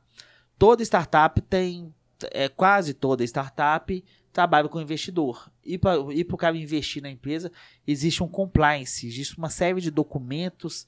[0.59, 1.93] Toda startup tem,
[2.33, 5.51] é, quase toda startup trabalha com investidor.
[5.65, 7.51] E para o cara investir na empresa,
[7.87, 10.87] existe um compliance, existe uma série de documentos,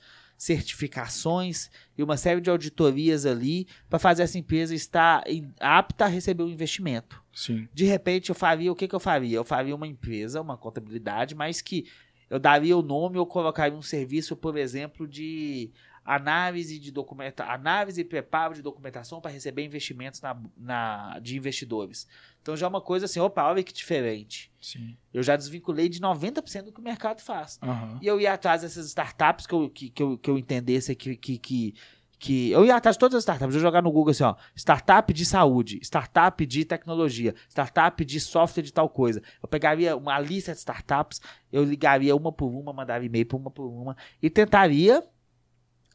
[0.67, 6.09] certificações e uma série de auditorias ali para fazer essa empresa estar em- apta a
[6.09, 7.23] receber o investimento.
[7.33, 7.69] Sim.
[7.73, 9.37] De repente eu faria, o que que eu faria?
[9.37, 11.87] Eu faria uma empresa, uma contabilidade, mas que
[12.29, 15.71] eu daria o nome, eu colocaria um serviço, por exemplo, de
[16.05, 22.07] análise de documenta, análise e preparo de documentação para receber investimentos na, na- de investidores.
[22.41, 24.51] Então já é uma coisa assim, opa, olha que diferente.
[24.61, 24.97] Sim.
[25.15, 27.59] Eu já desvinculei de 90% do que o mercado faz.
[27.63, 27.99] Aham.
[28.03, 31.17] E eu ia atrás dessas startups que eu, que, que eu, que eu entendesse que,
[31.17, 31.75] que, que,
[32.19, 32.51] que.
[32.51, 33.55] Eu ia atrás de todas as startups.
[33.55, 34.35] Eu ia jogar no Google assim, ó.
[34.57, 39.23] Startup de saúde, startup de tecnologia, startup de software de tal coisa.
[39.41, 41.21] Eu pegaria uma lista de startups,
[41.53, 45.03] eu ligaria uma por uma, mandava e-mail por uma por uma e tentaria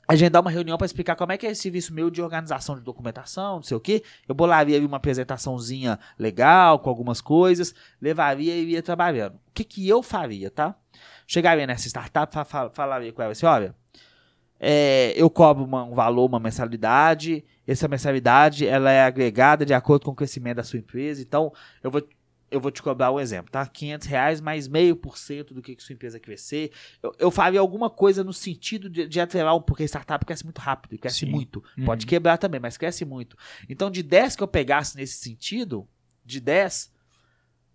[0.07, 2.81] agendar uma reunião para explicar como é que é esse serviço meu de organização de
[2.81, 4.03] documentação, não sei o quê.
[4.27, 9.35] Eu bolaria uma apresentaçãozinha legal com algumas coisas, levaria e ia trabalhando.
[9.35, 10.75] O que que eu faria, tá?
[11.27, 13.75] Chegaria nessa startup, fa- fa- falaria com ela assim, olha,
[14.59, 20.05] é, eu cobro uma- um valor, uma mensalidade, essa mensalidade ela é agregada de acordo
[20.05, 21.51] com o crescimento da sua empresa, então
[21.83, 22.01] eu vou,
[22.49, 23.65] eu vou te cobrar um exemplo, tá?
[23.65, 26.71] 500 reais mais meio por cento do que que sua empresa crescer.
[27.03, 30.60] Eu, eu faria alguma coisa no sentido de, de atrelar, um- porque startup cresce muito
[30.60, 31.31] rápido, e cresce Sim.
[31.31, 31.63] muito.
[31.77, 31.86] Uhum.
[31.86, 33.36] Pode quebrar também, mas cresce muito.
[33.67, 35.88] Então, de 10 que eu pegasse nesse sentido,
[36.25, 36.91] de 10,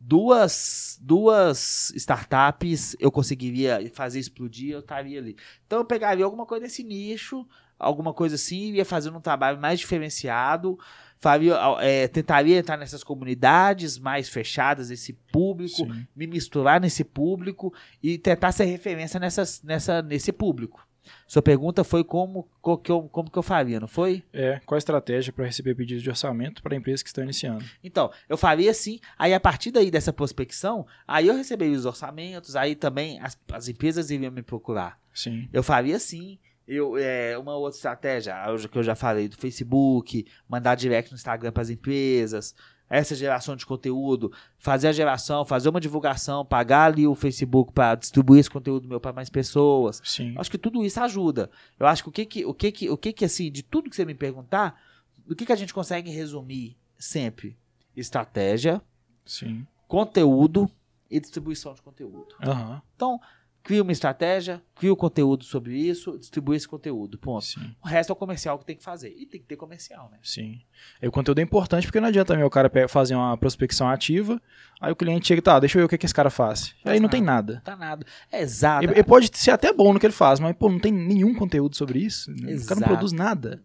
[0.01, 5.37] duas, duas startups eu conseguiria fazer explodir, eu estaria ali.
[5.67, 7.47] Então, eu pegaria alguma coisa desse nicho,
[7.79, 10.79] alguma coisa assim, ia fazendo um trabalho mais diferenciado,
[11.23, 16.07] faria, é, tentaria entrar nessas comunidades mais fechadas, esse público, Sim.
[16.15, 20.87] me misturar nesse público e tentar ser referência nessas, nessa, nesse público.
[21.27, 24.23] Sua pergunta foi como, co- que eu, como que eu faria, não foi?
[24.33, 27.65] É, qual a estratégia para receber pedidos de orçamento para empresas que estão iniciando?
[27.83, 32.55] Então, eu faria assim, aí a partir daí dessa prospecção, aí eu receberia os orçamentos,
[32.57, 34.99] aí também as, as empresas iriam me procurar.
[35.15, 35.49] Sim.
[35.53, 38.35] Eu faria assim, eu, é, uma outra estratégia,
[38.71, 42.55] que eu já falei, do Facebook, mandar direct no Instagram para as empresas,
[42.93, 47.95] essa geração de conteúdo, fazer a geração, fazer uma divulgação, pagar ali o Facebook para
[47.95, 50.03] distribuir esse conteúdo meu para mais pessoas.
[50.05, 50.35] Sim.
[50.37, 51.51] Acho que tudo isso ajuda.
[51.81, 53.89] Eu acho que o que que, o que, que, o que, que assim, de tudo
[53.89, 54.79] que você me perguntar,
[55.27, 57.57] o que, que a gente consegue resumir sempre?
[57.97, 58.83] Estratégia,
[59.25, 59.67] Sim.
[59.89, 60.71] conteúdo
[61.11, 62.29] e distribuição de conteúdo.
[62.43, 62.83] Aham.
[62.95, 63.19] Então,
[63.63, 67.17] cria uma estratégia, cria o conteúdo sobre isso, distribui esse conteúdo.
[67.19, 67.45] Ponto.
[67.45, 67.75] Sim.
[67.83, 69.15] O resto é o comercial que tem que fazer.
[69.17, 70.19] E tem que ter comercial, né?
[70.23, 70.61] Sim.
[71.01, 74.41] E o conteúdo é importante porque não adianta o cara fazer uma prospecção ativa,
[74.81, 76.75] aí o cliente chega e tá, deixa eu ver o que, que esse cara faz.
[76.85, 77.55] E aí não tem nada.
[77.55, 78.05] Não tá nada.
[78.31, 78.85] É exato.
[78.85, 81.35] Ele, ele pode ser até bom no que ele faz, mas pô, não tem nenhum
[81.35, 82.31] conteúdo sobre isso.
[82.33, 82.81] O cara Exato.
[82.81, 83.63] não produz nada.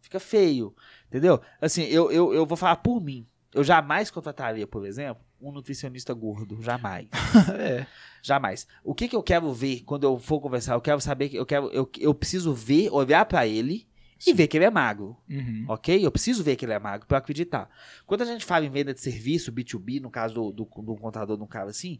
[0.00, 0.74] Fica feio.
[1.08, 1.40] Entendeu?
[1.60, 3.26] Assim, eu, eu, eu vou falar por mim.
[3.54, 6.60] Eu jamais contrataria, por exemplo, um nutricionista gordo.
[6.62, 7.08] Jamais.
[7.58, 7.86] é.
[8.22, 8.66] Jamais.
[8.82, 10.74] O que, que eu quero ver quando eu for conversar?
[10.74, 11.68] Eu quero saber que eu quero.
[11.68, 13.86] Eu, eu preciso ver, olhar pra ele
[14.20, 14.34] e Sim.
[14.34, 15.16] ver que ele é magro.
[15.28, 15.64] Uhum.
[15.68, 16.04] Ok?
[16.04, 17.68] Eu preciso ver que ele é magro pra acreditar.
[18.06, 21.36] Quando a gente fala em venda de serviço, B2B, no caso do, do, do contador
[21.36, 21.98] de um cara assim,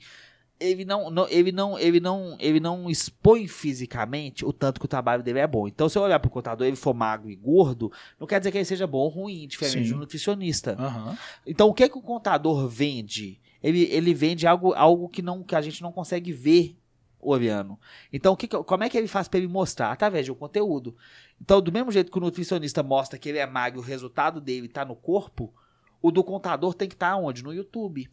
[0.62, 4.88] ele não, não- ele não, ele não, ele não expõe fisicamente o tanto que o
[4.88, 5.66] trabalho dele é bom.
[5.66, 8.58] Então, se eu olhar pro contador, ele for magro e gordo, não quer dizer que
[8.58, 9.84] ele seja bom ou ruim, diferente Sim.
[9.84, 10.76] de um nutricionista.
[10.78, 11.16] Aham.
[11.46, 13.40] Então, o que que o contador vende?
[13.62, 16.76] Ele, ele vende algo, algo que, não, que a gente não consegue ver
[17.20, 17.78] olhando.
[18.12, 19.92] Então, o que como é que ele faz para ele mostrar?
[19.92, 20.96] Através de um conteúdo.
[21.40, 24.40] Então, do mesmo jeito que o nutricionista mostra que ele é magro e o resultado
[24.40, 25.52] dele está no corpo,
[26.00, 27.44] o do contador tem que estar onde?
[27.44, 28.10] No YouTube.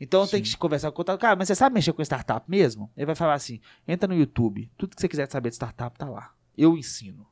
[0.00, 0.52] Então, tem Sim.
[0.52, 1.20] que conversar com o contador.
[1.20, 2.90] Cara, mas você sabe mexer com startup mesmo?
[2.96, 4.70] Ele vai falar assim: entra no YouTube.
[4.78, 6.30] Tudo que você quiser saber de startup tá lá.
[6.56, 7.26] Eu ensino.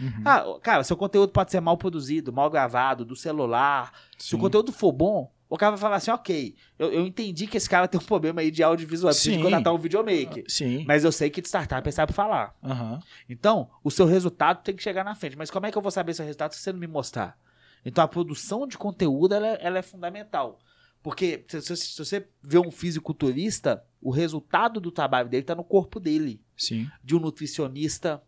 [0.00, 0.22] Uhum.
[0.24, 4.42] Ah, cara, seu conteúdo pode ser mal produzido, mal gravado, do celular, se o Sim.
[4.42, 7.88] conteúdo for bom, o cara vai falar assim, ok, eu, eu entendi que esse cara
[7.88, 9.42] tem um problema aí de audiovisual, precisa de Sim.
[9.42, 10.44] contratar um videomaker.
[10.46, 10.84] Sim.
[10.86, 12.54] Mas eu sei que de startup ele sabe falar.
[12.62, 13.00] Aham.
[13.28, 15.36] Então, o seu resultado tem que chegar na frente.
[15.36, 17.36] Mas como é que eu vou saber seu resultado se você não me mostrar?
[17.84, 20.60] Então, a produção de conteúdo, ela, é- ela é fundamental.
[21.02, 25.64] Porque se, se- se você vê um fisiculturista, o resultado do trabalho dele está no
[25.64, 26.88] corpo dele Sim.
[27.02, 28.22] de um nutricionista,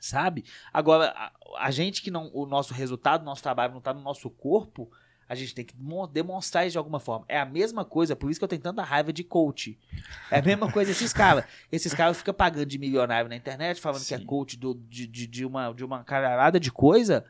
[0.00, 0.44] sabe?
[0.72, 2.30] Agora, a, a gente que não.
[2.32, 4.90] O nosso resultado, o nosso trabalho não tá no nosso corpo,
[5.28, 7.24] a gente tem que mo- demonstrar isso de alguma forma.
[7.28, 9.78] É a mesma coisa, por isso que eu tenho tanta raiva de coach.
[10.30, 11.44] É a mesma coisa esses caras.
[11.70, 14.24] Esses caras ficam pagando de milionário na internet, falando que é Sim.
[14.24, 17.24] coach do- de, de, de uma, de uma caralhada de coisa,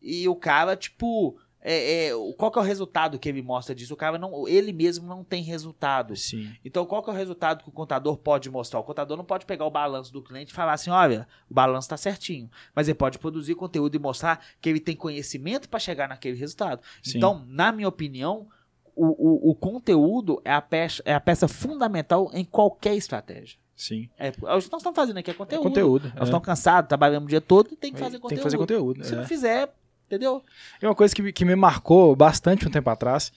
[0.00, 1.38] e o cara, tipo.
[1.68, 3.92] É, é, qual que é o resultado que ele mostra disso?
[3.92, 4.46] O cara não.
[4.46, 6.14] Ele mesmo não tem resultado.
[6.14, 6.54] Sim.
[6.64, 8.78] Então, qual que é o resultado que o contador pode mostrar?
[8.78, 11.86] O contador não pode pegar o balanço do cliente e falar assim: olha, o balanço
[11.86, 12.48] está certinho.
[12.72, 16.80] Mas ele pode produzir conteúdo e mostrar que ele tem conhecimento para chegar naquele resultado.
[17.02, 17.18] Sim.
[17.18, 18.46] Então, na minha opinião,
[18.94, 23.58] o, o, o conteúdo é a, peça, é a peça fundamental em qualquer estratégia.
[23.74, 24.08] Sim.
[24.16, 25.62] É, o que nós estamos fazendo aqui é É conteúdo.
[25.64, 26.08] conteúdo.
[26.10, 26.24] Nós é.
[26.24, 28.38] estamos cansados, trabalhamos o dia todo e tem que fazer Tem conteúdo.
[28.38, 29.04] que fazer conteúdo.
[29.04, 29.16] Se é.
[29.16, 29.74] não fizer,
[30.06, 30.42] entendeu?
[30.82, 33.32] E uma coisa que, me- que me marcou bastante um tempo atrás,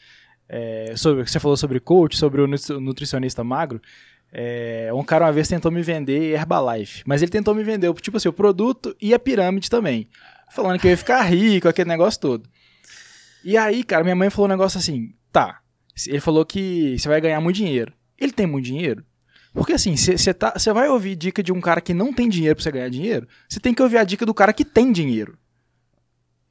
[0.48, 3.82] é, sobre, você falou sobre coach, sobre o nutri- o nutricionista magro.
[4.32, 8.18] é, um cara uma vez tentou me vender Herbalife, mas ele tentou me vender, tipo
[8.18, 10.08] assim, o produto e a pirâmide também.
[10.52, 12.48] Falando que eu ia ficar rico, aquele negócio todo.
[13.44, 15.60] E aí, cara, minha mãe falou um negócio assim: tá,
[16.08, 17.94] ele falou que você vai ganhar muito dinheiro.
[18.20, 19.04] Ele tem muito dinheiro?
[19.54, 22.64] Porque assim, você tá, vai ouvir dica de um cara que não tem dinheiro pra
[22.64, 25.38] você ganhar dinheiro, você tem que ouvir a dica do cara que tem dinheiro.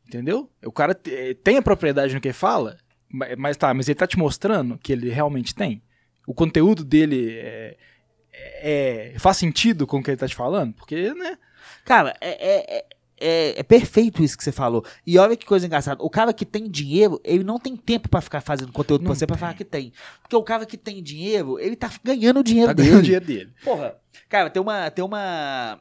[0.08, 0.50] Entendeu?
[0.64, 2.78] O cara te- tem a propriedade no que fala,
[3.12, 5.82] ma- mas tá, mas ele tá te mostrando que ele realmente tem.
[6.26, 7.76] O conteúdo dele é,
[8.32, 10.72] é- faz sentido com o que ele tá te falando?
[10.74, 11.36] Porque, né?
[11.84, 12.30] Cara, é,
[12.78, 12.84] é,
[13.20, 14.82] é, é- perfeito isso que você falou.
[15.06, 16.02] E olha que coisa engraçada.
[16.02, 19.14] O cara que tem dinheiro, ele não tem tempo pra ficar fazendo conteúdo pra Não
[19.14, 19.40] você pra tem.
[19.40, 19.92] falar que tem.
[20.22, 22.88] Porque o cara que tem dinheiro, ele tá ganhando o dinheiro Tá dele.
[22.88, 23.52] ganhando o dinheiro dele.
[23.62, 23.96] Porra,
[24.28, 24.90] cara, tem uma.
[24.90, 25.78] Tem uma.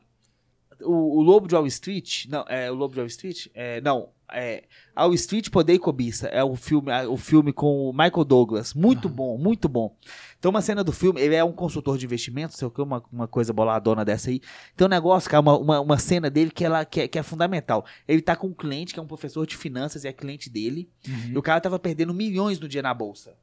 [0.82, 2.26] O, o Lobo de Wall Street.
[2.28, 3.48] Não, é o Lobo de Wall Street?
[3.54, 4.10] É, não.
[4.32, 6.28] É, Wall Street Poder e Cobiça.
[6.28, 8.74] É o filme, o filme com o Michael Douglas.
[8.74, 9.96] Muito bom, muito bom.
[10.38, 13.04] Então, uma cena do filme, ele é um consultor de investimentos, sei o que, uma,
[13.12, 14.42] uma coisa boladona dessa aí.
[14.76, 17.24] Tem um negócio, cara, uma, uma, uma cena dele que, ela, que, é, que é
[17.24, 17.86] fundamental.
[18.08, 20.92] Ele tá com um cliente, que é um professor de finanças, e é cliente dele.
[21.30, 23.38] E o cara tava perdendo milhões no dia na bolsa.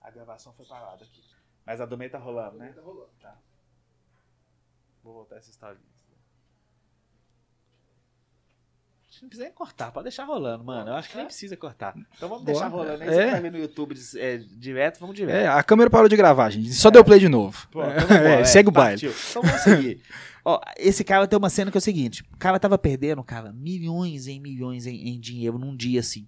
[0.00, 1.22] A gravação foi parada aqui.
[1.64, 2.72] Mas a do meio tá rolando, né?
[2.72, 3.08] Tá rolando.
[3.20, 3.38] Tá.
[5.02, 5.78] Vou voltar essa história.
[9.00, 10.90] Acho que Não precisa nem cortar, pode deixar rolando, mano.
[10.90, 11.94] Eu acho que nem precisa cortar.
[12.16, 12.54] Então vamos Boa.
[12.54, 13.08] deixar rolando aí.
[13.08, 13.12] É.
[13.12, 15.34] Você vai ver no YouTube é, direto, vamos direto.
[15.34, 16.72] É, a câmera parou de gravar, gente.
[16.72, 17.66] Só deu play de novo.
[17.70, 19.12] Pô, então É, vambora, segue o partiu.
[19.30, 20.00] Então vamos seguir.
[20.44, 23.52] Ó, esse cara tem uma cena que é o seguinte: o cara tava perdendo, cara,
[23.52, 26.26] milhões em milhões em, em dinheiro num dia assim.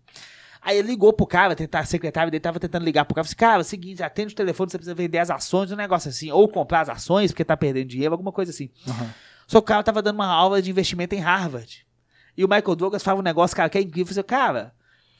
[0.62, 3.24] Aí ele ligou pro cara, tentar, a secretária dele tava tentando ligar pro cara.
[3.24, 5.76] Falei assim, cara, é o seguinte, atende o telefone, você precisa vender as ações, um
[5.76, 6.32] negócio assim.
[6.32, 8.68] Ou comprar as ações, porque tá perdendo dinheiro, alguma coisa assim.
[8.88, 9.14] Aham.
[9.46, 11.85] Só que o cara tava dando uma aula de investimento em Harvard.
[12.36, 14.10] E o Michael Douglas falava um negócio, cara, que é incrível.
[14.10, 14.74] Eu falei, cara,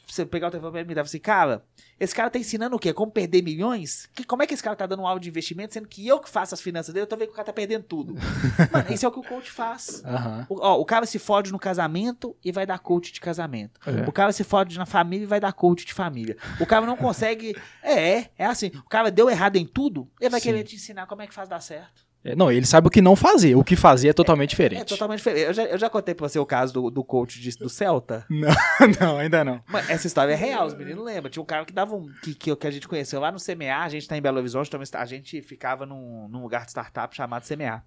[0.07, 1.64] você pegar o telefone pra ele, me dava assim, cara,
[1.98, 2.92] esse cara tá ensinando o quê?
[2.92, 4.09] Como perder milhões?
[4.14, 6.20] Que, como é que esse cara tá dando uma aula de investimento, sendo que eu
[6.20, 8.14] que faço as finanças dele, eu tô vendo que o cara tá perdendo tudo.
[8.72, 10.02] Mano, isso é o que o coach faz.
[10.05, 10.46] Aham.
[10.48, 13.81] O, ó, o cara se fode no casamento e vai dar coach de casamento.
[13.87, 14.09] É.
[14.09, 16.37] O cara se fode na família e vai dar coach de família.
[16.61, 17.57] O cara não consegue.
[17.83, 18.66] É, é assim.
[18.85, 20.48] O cara deu errado em tudo, ele vai Sim.
[20.48, 22.06] querer te ensinar como é que faz dar certo.
[22.27, 23.55] É, não, ele sabe o que não fazer.
[23.57, 24.81] O que fazer é totalmente diferente.
[24.83, 25.47] É totalmente diferente.
[25.47, 28.27] Eu já, eu já contei pra você o caso do, do coach de- do Celta.
[28.29, 28.49] Não,
[29.01, 29.62] não, ainda não.
[29.69, 31.31] Mas essa história é real, os meninos lembram.
[31.31, 32.07] Tinha um cara que dava um.
[32.23, 34.67] Que, que, que a gente conheceu lá no CMA, a gente tá em Belo Horizonte,
[34.69, 37.83] então a gente ficava num, num lugar de startup chamado CMA.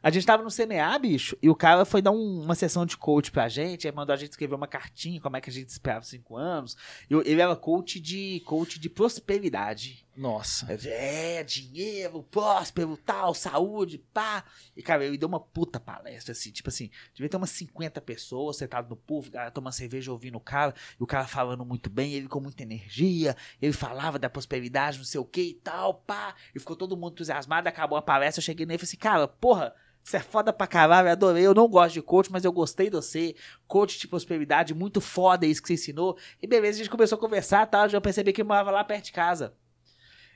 [0.00, 2.96] A gente tava no CMA, bicho, e o cara foi dar um- uma sessão de
[2.96, 5.70] coach pra gente, aí mandou a gente escrever uma cartinha, como é que a gente
[5.70, 6.76] esperava cinco anos.
[7.10, 10.06] E eu- ele era coach de coach de prosperidade.
[10.18, 10.66] Nossa.
[10.84, 14.44] É, dinheiro, próspero, tal, saúde, pá.
[14.76, 18.56] E, cara, ele deu uma puta palestra, assim, tipo assim, devia ter umas 50 pessoas
[18.56, 22.14] sentadas no puff, galera tomando cerveja, ouvindo o cara, e o cara falando muito bem,
[22.14, 26.34] ele com muita energia, ele falava da prosperidade, não sei o que e tal, pá.
[26.52, 29.28] E ficou todo mundo entusiasmado, acabou a palestra, eu cheguei nele e falei assim, cara,
[29.28, 31.46] porra, você é foda pra caralho, eu adorei.
[31.46, 33.36] Eu não gosto de coach, mas eu gostei de você.
[33.68, 36.16] Coach de prosperidade, muito foda isso que você ensinou.
[36.42, 37.88] E beleza, a gente começou a conversar e tal.
[37.88, 39.54] Já percebi que ele morava lá perto de casa.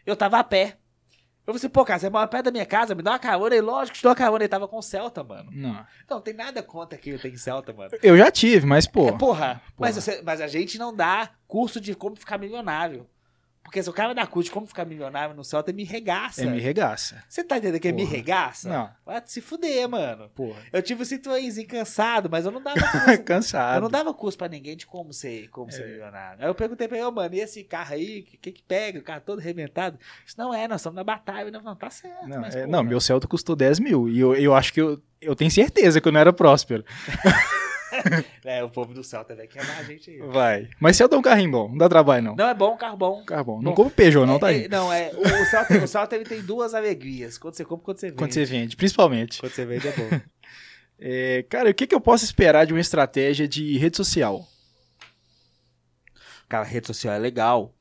[0.07, 0.77] Eu tava a pé.
[1.45, 3.57] Eu falei assim, pô, cara, você mora perto da minha casa, me dá uma carona.
[3.57, 4.45] E lógico que te dou uma carona.
[4.45, 5.51] Ele tava com Celta, mano.
[5.53, 5.85] Não.
[6.09, 7.91] Não, tem nada contra que eu tenho Celta, mano.
[8.03, 9.09] Eu já tive, mas, pô.
[9.09, 9.61] É, porra.
[9.77, 10.01] Mas, Porra.
[10.01, 13.09] você- mas a gente não dá curso de como ficar milionário.
[13.63, 16.43] Porque se o cara dá curso de como ficar milionário no Celta, me regaça.
[16.43, 17.23] É, me regaça.
[17.29, 18.69] Você tá entendendo que é me regaça?
[18.69, 18.91] Não.
[19.07, 20.29] Vai se fuder, mano.
[20.35, 20.61] Porra.
[20.73, 23.23] Eu tive o Citroënzinho cansado, mas eu não dava curso.
[23.25, 23.77] Cansado.
[23.77, 25.73] eu não dava curso pra ninguém de como ser, como É.
[25.73, 26.43] ser milionário.
[26.43, 28.63] Aí eu perguntei pra ele, ô, mano, e esse carro aí, o que, que que
[28.63, 28.99] pega?
[28.99, 29.99] O carro todo arrebentado.
[30.27, 31.51] Isso não é, nós estamos na batalha.
[31.51, 32.27] Não, não tá certo.
[32.29, 32.73] Não, mas, é, porra.
[32.73, 34.09] não, meu Celta custou 10 mil.
[34.09, 36.85] E eu, eu acho que eu, eu tenho certeza que eu não era próspero.
[38.45, 40.19] É, o povo do Celta vai queimar a gente aí.
[40.19, 40.69] Vai.
[40.81, 41.69] Mas Celta é um carrinho bom.
[41.69, 42.35] Não dá trabalho, não.
[42.37, 43.25] Não, é bom, carro bom.
[43.25, 43.63] Carro bom.
[43.63, 44.65] Não compra Peugeot, não, tá É, aí.
[44.65, 45.13] é, não, é.
[45.15, 47.39] O, o Celta, o Celta ele tem duas alegrias.
[47.39, 48.17] Quando você compra e quando você vende.
[48.19, 49.41] Quando você vende, principalmente.
[49.41, 50.09] Quando você vende é bom.
[51.05, 54.47] É, cara, o que, que eu posso esperar de uma estratégia de rede social?
[56.49, 57.75] Cara, a rede social é legal.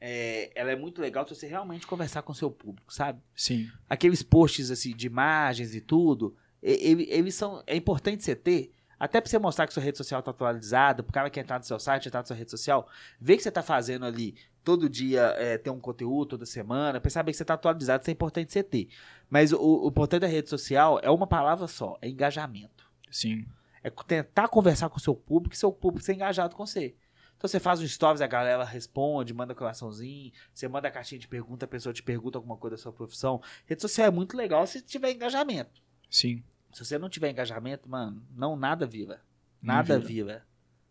[0.00, 3.20] É, ela é muito legal se você realmente conversar com o seu público, sabe?
[3.34, 3.68] Sim.
[3.88, 8.70] aqueles posts assim de imagens e tudo, e- ele- eles são é importante você ter,
[8.98, 11.64] até pra você mostrar que sua rede social tá atualizada, pro cara que entrar no
[11.64, 12.88] seu site, entrar na sua rede social,
[13.20, 14.34] ver que você tá fazendo ali
[14.64, 18.10] todo dia, é, ter um conteúdo toda semana, pra saber que você tá atualizado, isso
[18.10, 18.88] é importante você ter.
[19.30, 22.90] Mas o, o importante da rede social é uma palavra só, é engajamento.
[23.10, 23.46] Sim.
[23.82, 26.94] É tentar conversar com o seu público e seu público ser engajado com você.
[27.38, 31.28] Então você faz um stories, a galera responde, manda coraçãozinho, você manda a caixinha de
[31.28, 33.40] pergunta, a pessoa te pergunta alguma coisa da sua profissão.
[33.64, 35.80] Rede social é muito legal se tiver engajamento.
[36.10, 36.42] Sim.
[36.78, 38.86] Se você não tiver engajamento, mano, não nada.
[38.86, 40.06] Não Nada vira.
[40.08, 40.46] vira.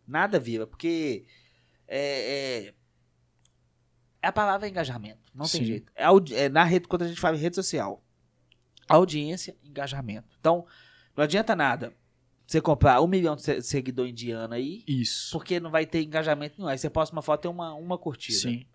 [0.05, 1.25] Nada vira, porque
[1.87, 2.73] é, é,
[4.21, 5.31] é a palavra engajamento.
[5.33, 5.59] Não Sim.
[5.59, 5.91] tem jeito.
[5.95, 6.05] É,
[6.43, 8.03] é na rede, quando a gente fala em rede social,
[8.87, 10.27] audiência, engajamento.
[10.39, 10.65] Então,
[11.15, 11.93] não adianta nada
[12.45, 15.31] você comprar um milhão de se- seguidor indiano aí, Isso.
[15.31, 16.69] porque não vai ter engajamento nenhum.
[16.69, 18.37] Aí você posta uma foto e tem uma, uma curtida.
[18.39, 18.65] Sim.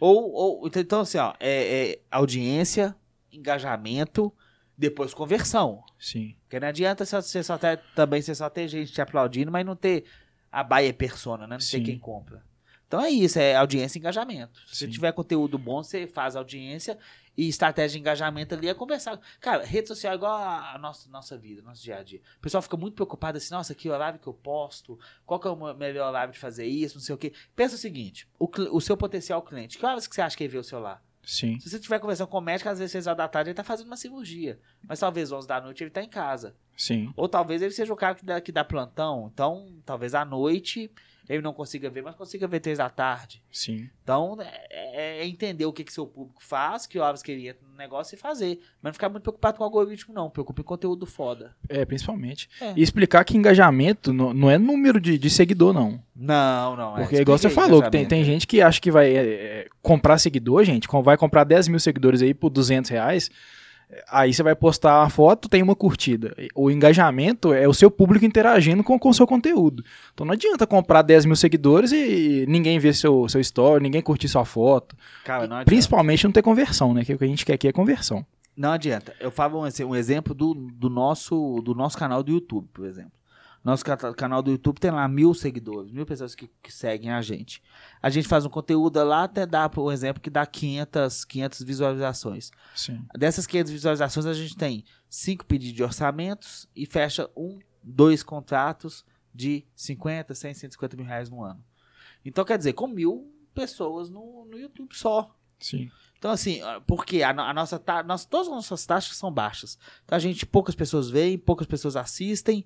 [0.00, 2.96] Ou, ou então- então assim, ó, é, é audiência,
[3.32, 4.32] engajamento,
[4.80, 5.84] depois conversão.
[5.98, 6.34] Sim.
[6.42, 9.64] Porque não adianta você você só ter, também você só ter gente te aplaudindo, mas
[9.64, 10.06] não ter
[10.50, 11.56] a baia persona, né?
[11.56, 11.78] Não Sim.
[11.78, 12.42] ter quem compra.
[12.88, 14.58] Então é isso, é audiência e engajamento.
[14.66, 14.90] Se Sim.
[14.90, 16.98] tiver conteúdo bom, você faz audiência
[17.36, 19.20] e estratégia de engajamento ali é conversar.
[19.38, 22.20] Cara, rede social é igual a, nossa, nossa vida, nosso dia a dia.
[22.38, 25.50] O pessoal fica muito preocupado assim, nossa, que horário que eu posto, qual que é
[25.50, 27.32] o melhor horário de fazer isso, não sei o quê.
[27.54, 30.52] Pensa o seguinte, o, o seu potencial cliente, que horas que você acha que ele
[30.52, 31.04] vê o celular?
[31.22, 31.58] Sim.
[31.60, 33.64] Se você estiver conversando com o médico, às vezes 6 horas da tarde ele tá
[33.64, 34.58] fazendo uma cirurgia.
[34.86, 36.56] Mas talvez 11 da noite ele tá em casa.
[36.76, 37.12] Sim.
[37.16, 39.30] Ou talvez ele seja o cara que dá, que dá plantão.
[39.32, 40.90] Então, talvez à noite
[41.34, 43.40] ele não consiga ver, mas consiga ver 3 da tarde.
[43.52, 43.88] Sim.
[44.02, 47.64] Então, é, é entender o que, que seu público faz, que horas que ele entra
[47.70, 48.58] no negócio e fazer.
[48.82, 50.28] Mas não ficar muito preocupado com o algoritmo, não.
[50.28, 51.54] Preocupe em conteúdo foda.
[51.68, 52.48] É, principalmente.
[52.60, 52.72] É.
[52.76, 56.02] E explicar que engajamento não, não é número de, de seguidor, não.
[56.16, 56.94] Não, não.
[56.94, 60.18] Porque, igual você falou, que tem, tem gente que acha que vai é, é, comprar
[60.18, 63.30] seguidor, gente, vai comprar 10 mil seguidores aí por 200 reais.
[64.08, 66.34] Aí você vai postar uma foto, tem uma curtida.
[66.54, 69.84] O engajamento é o seu público interagindo com o seu conteúdo.
[70.12, 74.28] Então não adianta comprar 10 mil seguidores e ninguém ver seu, seu story, ninguém curtir
[74.28, 74.96] sua foto.
[75.24, 75.64] Cara, não.
[75.64, 77.04] Principalmente não ter conversão, né?
[77.04, 78.24] Que o que a gente quer aqui é conversão.
[78.56, 79.14] Não adianta.
[79.18, 83.12] Eu falo um, um exemplo do, do, nosso, do nosso canal do YouTube, por exemplo.
[83.62, 83.84] Nosso
[84.16, 87.62] canal do YouTube tem lá mil seguidores, mil pessoas que, que seguem a gente.
[88.00, 92.50] A gente faz um conteúdo lá, até dá, por exemplo, que dá 500, 500 visualizações.
[92.74, 93.04] Sim.
[93.14, 99.04] Dessas 500 visualizações, a gente tem cinco pedidos de orçamentos e fecha um, dois contratos
[99.34, 101.62] de 50, 100, 150 mil reais no ano.
[102.24, 105.34] Então, quer dizer, com mil pessoas no, no YouTube só.
[105.58, 105.90] Sim.
[106.18, 109.78] Então, assim, ah, porque a, a nossa, ta- nossa, todas as nossas taxas são baixas.
[110.04, 112.64] Então, a gente, poucas pessoas veem, poucas pessoas assistem,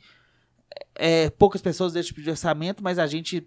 [0.94, 3.46] é, poucas pessoas desse tipo de orçamento, mas a gente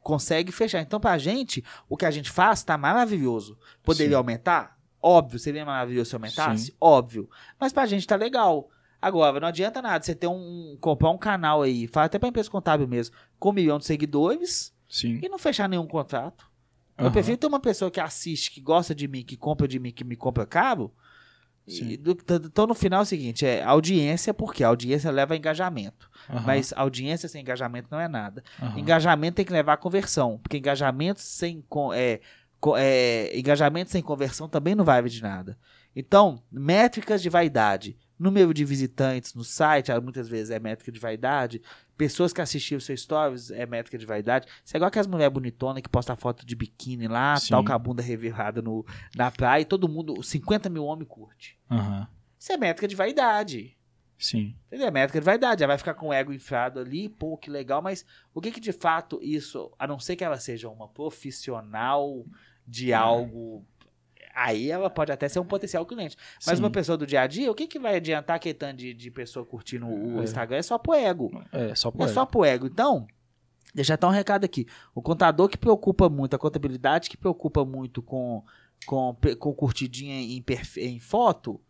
[0.00, 0.80] consegue fechar.
[0.80, 3.58] Então, pra gente, o que a gente faz tá maravilhoso.
[3.82, 4.16] Poderia Sim.
[4.16, 4.78] aumentar?
[5.00, 5.38] Óbvio.
[5.38, 6.66] Seria maravilhoso se aumentasse?
[6.66, 6.72] Sim.
[6.80, 7.28] Óbvio.
[7.58, 8.68] Mas pra gente tá legal.
[9.00, 10.76] Agora, não adianta nada você ter um.
[10.80, 14.72] comprar um canal aí, fala até pra empresa contábil mesmo, com um milhão de seguidores
[14.88, 15.18] Sim.
[15.20, 16.48] e não fechar nenhum contrato.
[16.96, 17.12] Eu Aham.
[17.12, 20.04] prefiro ter uma pessoa que assiste, que gosta de mim, que compra de mim, que
[20.04, 20.92] me compra caro.
[21.96, 26.10] Do- Então, no final é o seguinte: é audiência, porque a audiência leva a engajamento.
[26.28, 26.42] Aham.
[26.46, 28.42] Mas audiência sem engajamento não é nada.
[28.60, 28.78] Aham.
[28.78, 30.38] Engajamento tem que levar a conversão.
[30.42, 32.20] Porque engajamento sem é,
[32.76, 35.56] é, engajamento sem conversão também não vale de nada.
[35.94, 37.96] Então, métricas de vaidade.
[38.22, 41.60] Número de visitantes no site, ah, muitas vezes é métrica de vaidade.
[41.96, 44.46] Pessoas que assistiram seus stories é métrica de vaidade.
[44.64, 47.50] Isso é igual aquelas mulheres bonitonas que postam foto de biquíni lá, Sim.
[47.50, 51.58] tal, com a bunda revirada no, na praia, e todo mundo, 50 mil homens curte.
[51.68, 52.06] Aham.
[52.38, 53.76] Isso é métrica de vaidade.
[54.16, 54.54] Sim.
[54.68, 54.86] Entendeu?
[54.86, 55.64] É métrica de vaidade.
[55.64, 58.60] Ela vai ficar com o ego inflado ali, pô, que legal, mas o que que
[58.60, 62.24] de fato isso, a não ser que ela seja uma profissional
[62.64, 63.66] de algo,
[64.34, 66.16] aí ela pode até ser um potencial cliente.
[66.46, 66.64] Mas Sim.
[66.64, 69.10] uma pessoa do dia a dia, o que que vai adiantar aquele tanto de, de
[69.10, 70.24] pessoa curtindo o É.
[70.24, 70.56] Instagram?
[70.56, 71.30] É só pro ego.
[71.52, 72.66] É, só por É só pro ego.
[72.66, 73.06] Então,
[73.74, 74.66] deixa até um recado aqui.
[74.94, 78.42] O contador que preocupa muito, a contabilidade que preocupa muito com,
[78.86, 80.44] com, com curtidinha em,
[80.76, 81.60] em foto,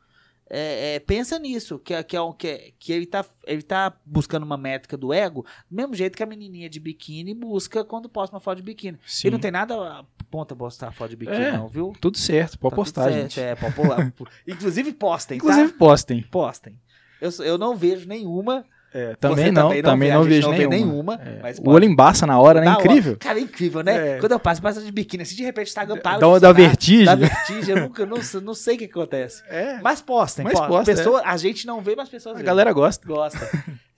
[0.55, 3.96] é, é, pensa nisso, que, é- que, é um, que, que ele, tá, ele tá
[4.05, 8.07] buscando uma métrica do ego, do mesmo jeito que a menininha de biquíni busca quando
[8.07, 8.98] posta uma foto de biquíni.
[9.07, 9.28] Sim.
[9.28, 11.53] E não tem nada a ponta postar foto de biquíni, É.
[11.53, 11.94] não, viu?
[11.98, 13.40] Tudo certo, pode Tá postar, certo, gente.
[13.40, 15.78] É, pode pôr- Inclusive postem, Inclusive tá?
[15.78, 16.22] postem.
[16.30, 16.78] Postem.
[17.20, 18.64] Eu, eu não vejo nenhuma.
[18.95, 21.16] É, também não, também também não não, vê, gente vejo não nenhuma.
[21.16, 22.68] nenhuma, É, o olho embaça na hora, né?
[22.70, 22.78] Hora.
[22.84, 23.16] Incrível.
[23.18, 24.16] Cara, é incrível, né?
[24.16, 24.18] É.
[24.18, 26.18] Quando eu passo, passo de biquíni, assim, de repente o Instagram para.
[26.18, 27.05] de Dá, vertigem.
[27.07, 29.43] Dá vertigem, eu nunca, não, sei- não sei o que acontece.
[29.49, 30.68] É, Mas postem, Mas postem.
[30.68, 33.07] posta, Pessoa, A gente não vê, mas as pessoas a galera gosta.
[33.07, 33.51] gosta.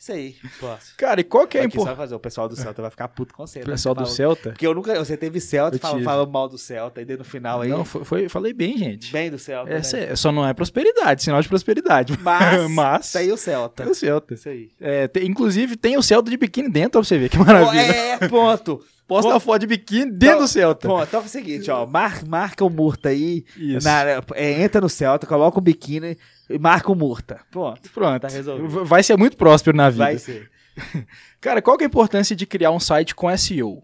[0.04, 0.92] Isso aí, posta.
[0.98, 1.96] Cara, e qual que é a importância?
[1.96, 3.60] fazer, o pessoal do Celta vai ficar puto com você.
[3.60, 3.72] O né?
[3.72, 4.50] pessoal Você do Celta?
[4.50, 7.24] Porque eu nunca, você teve Celta e fala, fala mal do Celta, e daí no
[7.24, 9.10] final aí, Não, foi, foi- falei bem, gente.
[9.10, 10.12] bem do Celta, Essa né?
[10.12, 12.18] é- só não é prosperidade, sinal de prosperidade.
[12.20, 13.82] Mas, Mas tá aí o Celta.
[13.82, 14.34] tem o Celta.
[14.34, 14.68] Isso aí.
[14.78, 17.80] É, tem- inclusive, tem o Celta de biquíni dentro, pra você ver que maravilha.
[17.80, 18.84] É, ponto.
[19.06, 20.88] Posta a foto de biquíni dentro Então- do Celta.
[20.88, 23.86] Bom, então é o seguinte, ó, mar, marca o Murta aí, Isso.
[23.86, 26.16] na- é, entra no Celta, coloca o biquíni
[26.48, 27.40] e marca o Murta.
[27.50, 28.20] Pronto, Pronto.
[28.22, 28.84] tá resolvido.
[28.84, 30.04] Vai ser muito próspero na vida.
[30.04, 30.50] Vai ser.
[31.40, 33.82] Cara, qual que é a importância de criar um site com SEO?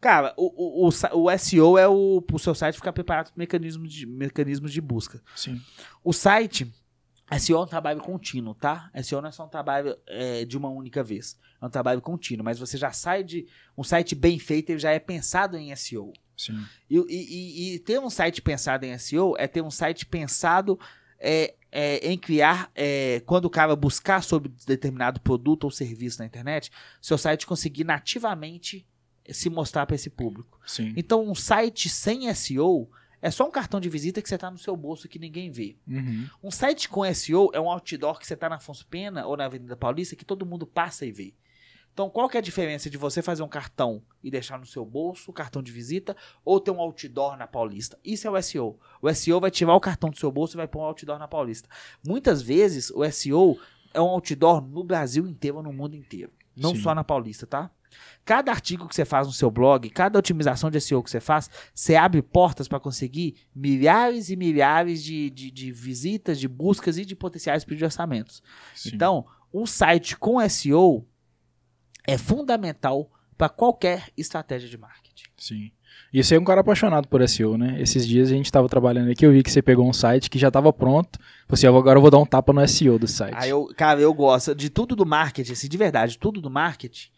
[0.00, 3.92] Cara, o, o, o, o SEO é o, o seu site ficar preparado para mecanismos
[3.92, 5.22] de, mecanismos de busca.
[5.36, 5.60] Sim.
[6.02, 6.72] O site,
[7.38, 8.90] SEO é um trabalho contínuo, tá?
[9.02, 11.38] SEO não é só um trabalho é, de uma única vez.
[11.60, 13.46] É um trabalho contínuo, mas você já sai de
[13.78, 16.12] um site bem feito, ele já é pensado em SEO.
[16.36, 16.58] Sim.
[16.90, 20.76] E- e- e ter um site pensado em SEO é ter um site pensado
[21.22, 26.26] é, é, em criar, é, quando o cara buscar sobre determinado produto ou serviço na
[26.26, 26.70] internet,
[27.00, 28.86] seu site conseguir nativamente
[29.30, 30.60] se mostrar para esse público.
[30.66, 30.92] Sim.
[30.96, 32.90] Então, um site sem SEO
[33.22, 35.76] é só um cartão de visita que você está no seu bolso que ninguém vê.
[35.86, 36.28] Uhum.
[36.42, 39.44] Um site com SEO é um outdoor que você está na Afonso Pena ou na
[39.44, 41.32] Avenida Paulista que todo mundo passa e vê.
[41.92, 44.84] Então, qual que é a diferença de você fazer um cartão e deixar no seu
[44.84, 47.98] bolso, o cartão de visita, ou ter um outdoor na Paulista?
[48.02, 48.78] Isso é o SEO.
[49.00, 51.28] O SEO vai tirar o cartão do seu bolso e vai pôr um outdoor na
[51.28, 51.68] Paulista.
[52.04, 53.58] Muitas vezes, o SEO
[53.92, 56.32] é um outdoor no Brasil inteiro ou no mundo inteiro.
[56.56, 56.82] Não Sim.
[56.82, 57.70] só na Paulista, tá?
[58.24, 61.50] Cada artigo que você faz no seu blog, cada otimização de SEO que você faz,
[61.74, 67.04] você abre portas para conseguir milhares e milhares de, de, de visitas, de buscas e
[67.04, 68.42] de potenciais pedidos de orçamentos.
[68.74, 68.92] Sim.
[68.94, 71.06] Então, um site com SEO
[72.06, 75.24] é fundamental para qualquer estratégia de marketing.
[75.36, 75.72] Sim.
[76.12, 77.80] E você é um cara apaixonado por SEO, né?
[77.80, 80.38] Esses dias a gente tava trabalhando aqui, eu vi que você pegou um site que
[80.38, 81.18] já tava pronto.
[81.48, 83.34] Você agora eu vou dar um tapa no SEO do site.
[83.36, 87.10] Aí eu, cara, eu gosto de tudo do marketing, assim, de verdade, tudo do marketing.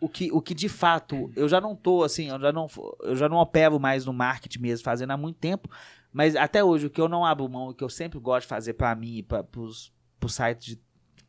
[0.00, 2.66] O que, o que de fato, eu já não tô assim, eu já não,
[3.02, 5.68] eu já não opero mais no marketing mesmo, fazendo há muito tempo,
[6.12, 8.48] mas até hoje o que eu não abro mão, o que eu sempre gosto de
[8.48, 9.90] fazer para mim e para os
[10.28, 10.76] sites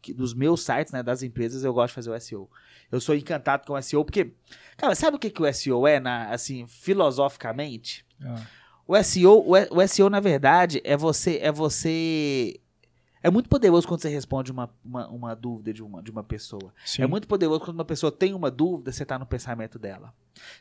[0.03, 2.49] de, dos meus sites, né, das empresas, eu gosto de fazer o SEO.
[2.95, 4.33] Eu sou encantado com o SEO porque,
[4.77, 8.05] cara, sabe o que, que o SEO é, na, assim, filosoficamente?
[8.21, 8.41] Ah,
[8.87, 12.59] O SEO, o, o SEO na verdade é você é você
[13.21, 16.71] é muito poderoso quando você responde uma, uma, uma dúvida de uma, de uma pessoa.
[16.85, 17.01] sim.
[17.01, 20.13] É muito poderoso quando uma pessoa tem uma dúvida, você tá no pensamento dela.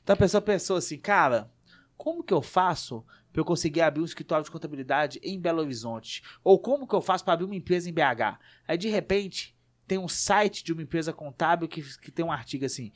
[0.02, 1.50] Então a pessoa pensou assim, cara,
[1.96, 6.22] como que eu faço para eu conseguir abrir um escritório de contabilidade em Belo Horizonte?
[6.42, 8.38] Ou como que eu faço para abrir uma empresa em BH?
[8.66, 9.53] Aí de repente
[9.86, 12.92] tem um site de uma empresa contábil que, que tem um artigo assim,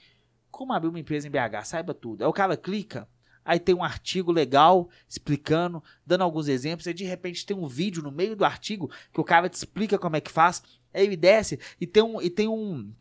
[0.51, 1.65] como abrir uma empresa em BH?
[1.65, 2.23] Saiba tudo.
[2.23, 3.09] Aí o cara clica,
[3.45, 8.03] aí tem um artigo legal explicando, dando alguns exemplos, aí de repente tem um vídeo
[8.03, 10.63] no meio do artigo que o cara te explica como é que faz,
[10.93, 12.93] aí ele desce e tem um, e tem um,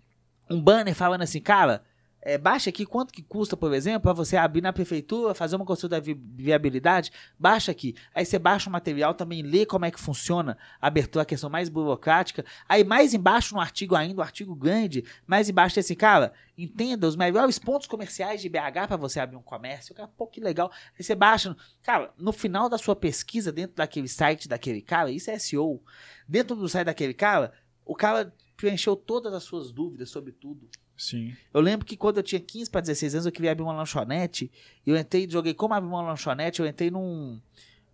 [0.49, 1.83] um banner falando assim, cara,
[2.21, 5.65] é, baixa aqui quanto que custa, por exemplo, para você abrir na prefeitura, fazer uma
[5.65, 7.95] consulta de vi- viabilidade, baixa aqui.
[8.13, 11.49] Aí você baixa o material, também lê como é que funciona a abertura, a questão
[11.49, 12.43] mais burocrática.
[12.67, 17.15] Aí mais embaixo no artigo ainda, o artigo grande, mais embaixo assim, cara, entenda os
[17.15, 19.95] melhores pontos comerciais de BH para você abrir um comércio.
[19.95, 20.71] Cara, pô, que legal.
[20.97, 25.29] Aí você baixa, cara, no final da sua pesquisa dentro daquele site daquele cara, isso
[25.29, 25.81] é SEO.
[26.27, 27.53] Dentro do site daquele cara,
[27.85, 30.67] o cara preencheu todas as suas dúvidas sobre tudo.
[30.97, 31.35] Sim.
[31.53, 34.51] Eu lembro que quando eu tinha 15 para 16 anos, eu queria abrir uma lanchonete.
[34.85, 37.39] Eu entrei, joguei como abrir uma lanchonete, eu entrei num,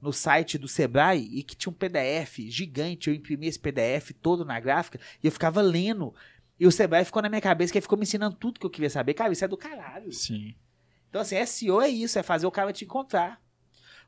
[0.02, 3.10] no site do Sebrae e que tinha um PDF gigante.
[3.10, 6.16] Eu imprimi esse PDF todo na gráfica e eu ficava lendo.
[6.58, 8.70] E o Sebrae ficou na minha cabeça, que ele ficou me ensinando tudo que eu
[8.70, 9.14] queria saber.
[9.14, 10.12] Cara, isso é do caralho.
[10.14, 10.56] Sim.
[11.10, 13.42] Então, assim, SEO é isso, é fazer o cara te encontrar.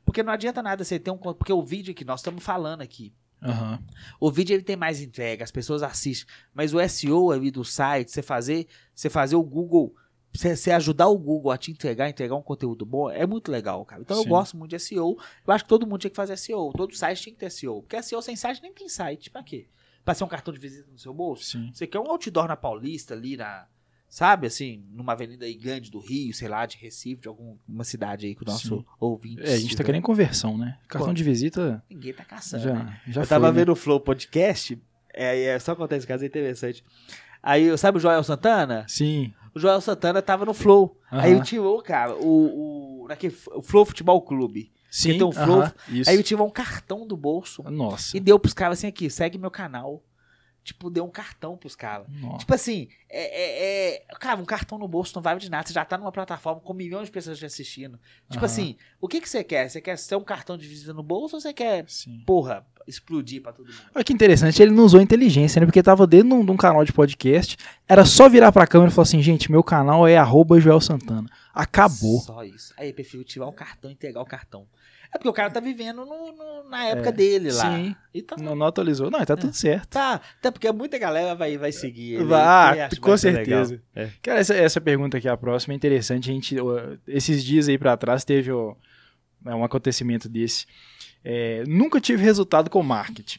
[0.04, 1.18] Porque não adianta nada você ter um.
[1.18, 3.12] Porque o vídeo que nós estamos falando aqui.
[3.46, 3.78] Aham.
[4.20, 6.32] O vídeo ele tem mais entrega, as pessoas assistem.
[6.54, 9.94] Mas o SEO ali do site, você fazer, você fazer o Google,
[10.32, 13.84] você, você ajudar o Google a te entregar, entregar um conteúdo bom, é muito legal,
[13.84, 14.02] cara.
[14.02, 14.28] Então eu Sim.
[14.28, 15.16] gosto muito de SEO.
[15.46, 16.72] Eu acho que todo mundo tinha que fazer SEO.
[16.76, 17.82] Todo site tinha que ter SEO.
[17.82, 19.30] Porque SEO sem site nem tem site.
[19.30, 19.68] Pra quê?
[20.04, 21.44] Pra ser um cartão de visita no seu bolso?
[21.44, 21.70] Sim.
[21.72, 23.66] Você quer um outdoor na Paulista ali na.
[24.08, 28.26] Sabe, assim, numa avenida aí grande do Rio, sei lá, de Recife, de alguma cidade
[28.26, 28.84] aí que o nosso Sim.
[29.00, 29.42] ouvinte.
[29.42, 30.78] É, a gente tá querendo conversão, né?
[30.88, 31.14] Cartão Pô.
[31.14, 32.62] de visita Ninguém tá caçando.
[32.62, 33.00] já, né?
[33.08, 33.60] já eu tava foi, né?
[33.60, 34.80] vendo o Flow Podcast,
[35.12, 36.84] é, é, só contar esse caso é interessante.
[37.42, 38.84] Aí, sabe o Joel Santana?
[38.88, 39.32] Sim.
[39.54, 41.00] O Joel Santana tava no Flow.
[41.12, 41.22] Aham.
[41.22, 44.72] Aí tirou, cara, o, o, naquele, o Flow Futebol Clube.
[44.90, 45.22] Sim.
[45.22, 45.62] um flow.
[45.88, 46.08] Isso.
[46.08, 48.16] Aí ele tirou um cartão do bolso Nossa.
[48.16, 50.02] e deu pros caras assim aqui, segue meu canal.
[50.66, 52.08] Tipo, deu um cartão pros caras.
[52.40, 55.64] Tipo assim, é, é, é- Cara, um cartão no bolso não vale de nada.
[55.64, 58.00] Você já tá numa plataforma com milhões de pessoas te assistindo.
[58.28, 58.46] Tipo Aham.
[58.46, 59.70] assim, o que que você quer?
[59.70, 62.24] Você quer ser um cartão de visita no bolso ou você quer, Sim.
[62.26, 63.78] porra, explodir pra todo mundo?
[63.94, 65.66] Olha que interessante, ele não usou inteligência, né?
[65.66, 67.56] Porque tava dentro de um, canal de podcast,
[67.86, 71.28] era só virar pra câmera e falar assim, gente, meu canal é arroba Joel Santana.
[71.54, 72.20] Acabou.
[72.20, 72.74] Só isso.
[72.76, 74.66] Aí prefiro tirar o cartão e entregar o cartão.
[75.14, 77.76] É porque o cara tá vivendo no- no- na época É, dele lá.
[77.76, 77.96] sim.
[78.12, 79.10] Então, Não, não atualizou.
[79.10, 79.88] Não, tá tudo certo.
[79.88, 80.20] tá.
[80.38, 82.24] Até porque muita galera vai, vai seguir ele.
[82.90, 83.80] Que com certeza.
[83.94, 84.08] É.
[84.22, 86.30] Cara, essa, essa pergunta aqui, a próxima, é interessante.
[86.30, 86.56] A gente,
[87.06, 88.74] esses dias aí pra trás, teve ó,
[89.42, 90.66] né, um acontecimento desse.
[91.24, 93.38] É, nunca tive resultado com marketing.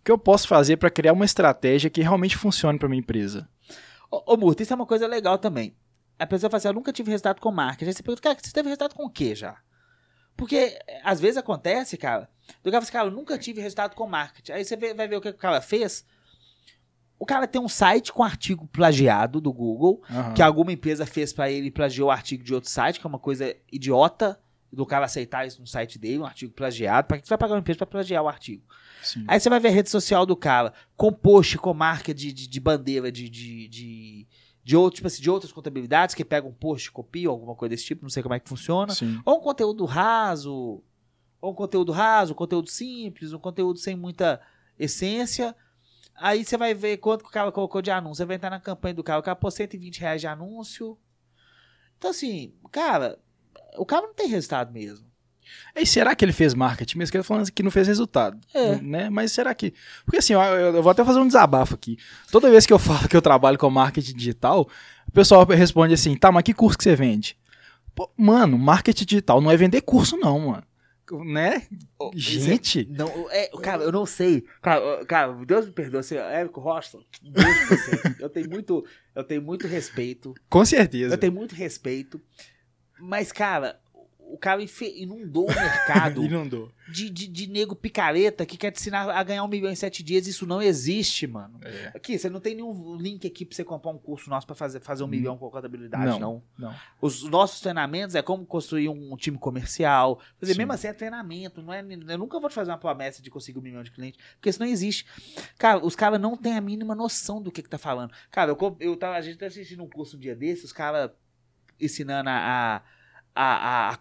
[0.00, 3.48] O que eu posso fazer pra criar uma estratégia que realmente funcione pra minha empresa?
[4.10, 5.74] Ô, ô Murta, isso é uma coisa legal também.
[6.18, 7.86] A pessoa fala assim, eu nunca tive resultado com marketing.
[7.88, 9.56] Aí você pergunta, cara, você teve resultado com o quê já?
[10.36, 12.28] Porque é, às vezes acontece, cara,
[12.62, 14.52] do cara fala assim, cara, eu nunca tive resultado com marketing.
[14.52, 16.04] Aí você vai ver o que o cara fez.
[17.18, 20.34] O cara tem um site com artigo plagiado do Google, Aham.
[20.34, 23.08] que alguma empresa fez pra ele e plagiou o artigo de outro site, que é
[23.08, 24.38] uma coisa idiota
[24.72, 27.06] do cara aceitar isso no site dele, um artigo plagiado.
[27.06, 28.64] Pra que você vai pagar uma empresa pra plagiar o artigo?
[29.02, 29.24] Sim.
[29.28, 32.48] Aí você vai ver a rede social do cara, com post, com marca de, de,
[32.48, 34.26] de bandeira de, de, de,
[34.64, 37.84] de, outro, tipo assim, de outras contabilidades, que pegam um post, copiam, alguma coisa desse
[37.84, 38.94] tipo, não sei como é que funciona.
[38.94, 39.20] Sim.
[39.24, 40.82] Ou um conteúdo raso,
[41.40, 44.40] ou um conteúdo raso, um conteúdo simples, um conteúdo sem muita
[44.78, 45.54] essência.
[46.16, 48.16] Aí você vai ver quanto que o cara colocou de anúncio.
[48.16, 50.98] Você vai entrar na campanha do cara, o cara pôs 120 reais de anúncio.
[51.98, 53.18] Então, assim, cara,
[53.76, 55.06] o cara não tem resultado mesmo.
[55.76, 57.12] E será que ele fez marketing mesmo?
[57.12, 58.38] Que ele tá falando que não fez resultado.
[58.52, 58.76] É.
[58.76, 59.10] Né?
[59.10, 59.74] Mas será que.
[60.04, 61.98] Porque assim, eu, eu vou até fazer um desabafo aqui.
[62.30, 64.68] Toda vez que eu falo que eu trabalho com marketing digital,
[65.06, 67.36] o pessoal responde assim: tá, mas que curso que você vende?
[67.94, 70.64] Pô, mano, marketing digital não é vender curso, não, mano.
[71.24, 71.66] Né?
[72.14, 72.86] Gente.
[72.90, 74.44] Não, é, cara, eu não sei.
[74.62, 76.98] Cara, cara, Deus me perdoe, você, Érico Rocha.
[78.18, 78.84] Eu tenho muito,
[79.14, 80.34] eu tenho muito respeito.
[80.48, 81.14] Com certeza.
[81.14, 82.20] Eu tenho muito respeito.
[82.98, 83.78] Mas, cara,
[84.28, 84.62] o cara
[84.96, 86.70] inundou o mercado Inundou.
[86.90, 90.02] de, de, de nego picareta que quer te ensinar a ganhar um milhão em sete
[90.02, 90.26] dias.
[90.26, 91.58] Isso não existe, mano.
[91.62, 91.92] É.
[91.94, 94.80] Aqui, você não tem nenhum link aqui pra você comprar um curso nosso pra fazer,
[94.80, 96.18] fazer um milhão com contabilidade, Não.
[96.18, 96.42] não.
[96.58, 96.74] Não.
[97.00, 100.16] Os nossos treinamentos é como construir um time comercial.
[100.38, 101.62] Quer dizer, mesmo assim é treinamento.
[101.62, 104.20] Não é, eu nunca vou te fazer uma promessa de conseguir um milhão de clientes,
[104.36, 105.06] porque isso não existe.
[105.58, 108.12] Cara, os caras não têm a mínima noção do que, que tá falando.
[108.30, 111.10] Cara, eu, eu tava, a gente tá assistindo um curso um dia desses, os caras
[111.80, 112.36] ensinando a,
[112.76, 112.82] a,
[113.34, 113.98] a, a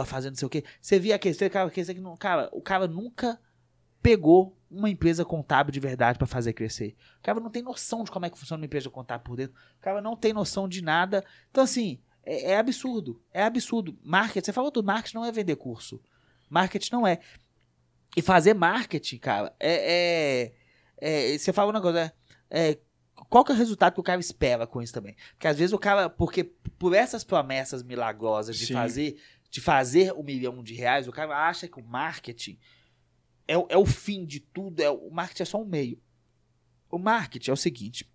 [0.00, 0.64] a fazer não sei o quê.
[0.80, 3.40] Você via aquele, cara, aquele que não, cara, o cara nunca
[4.02, 6.96] pegou uma empresa contábil de verdade pra fazer crescer.
[7.18, 9.56] O cara não tem noção de como é que funciona uma empresa contábil por dentro.
[9.78, 11.24] O cara não tem noção de nada.
[11.50, 13.20] Então, assim, é, é absurdo.
[13.32, 13.98] É absurdo.
[14.02, 16.00] Marketing, você falou tudo, marketing não é vender curso.
[16.50, 17.20] Marketing não é.
[18.16, 20.52] E fazer marketing, cara, é.
[21.00, 22.12] é, é- você fala um negócio, é,
[22.50, 22.78] é,
[23.28, 25.16] Qual que é o resultado que o cara espera com isso também?
[25.32, 26.08] Porque às vezes o cara.
[26.10, 26.44] Porque
[26.78, 28.74] por essas promessas milagrosas de Sim.
[28.74, 29.16] fazer
[29.50, 32.58] de fazer um milhão de reais, o cara acha que o marketing
[33.48, 34.80] é, o- é o fim de tudo.
[34.80, 35.98] É, o marketing é só um meio.
[36.90, 38.06] O marketing é o seguinte.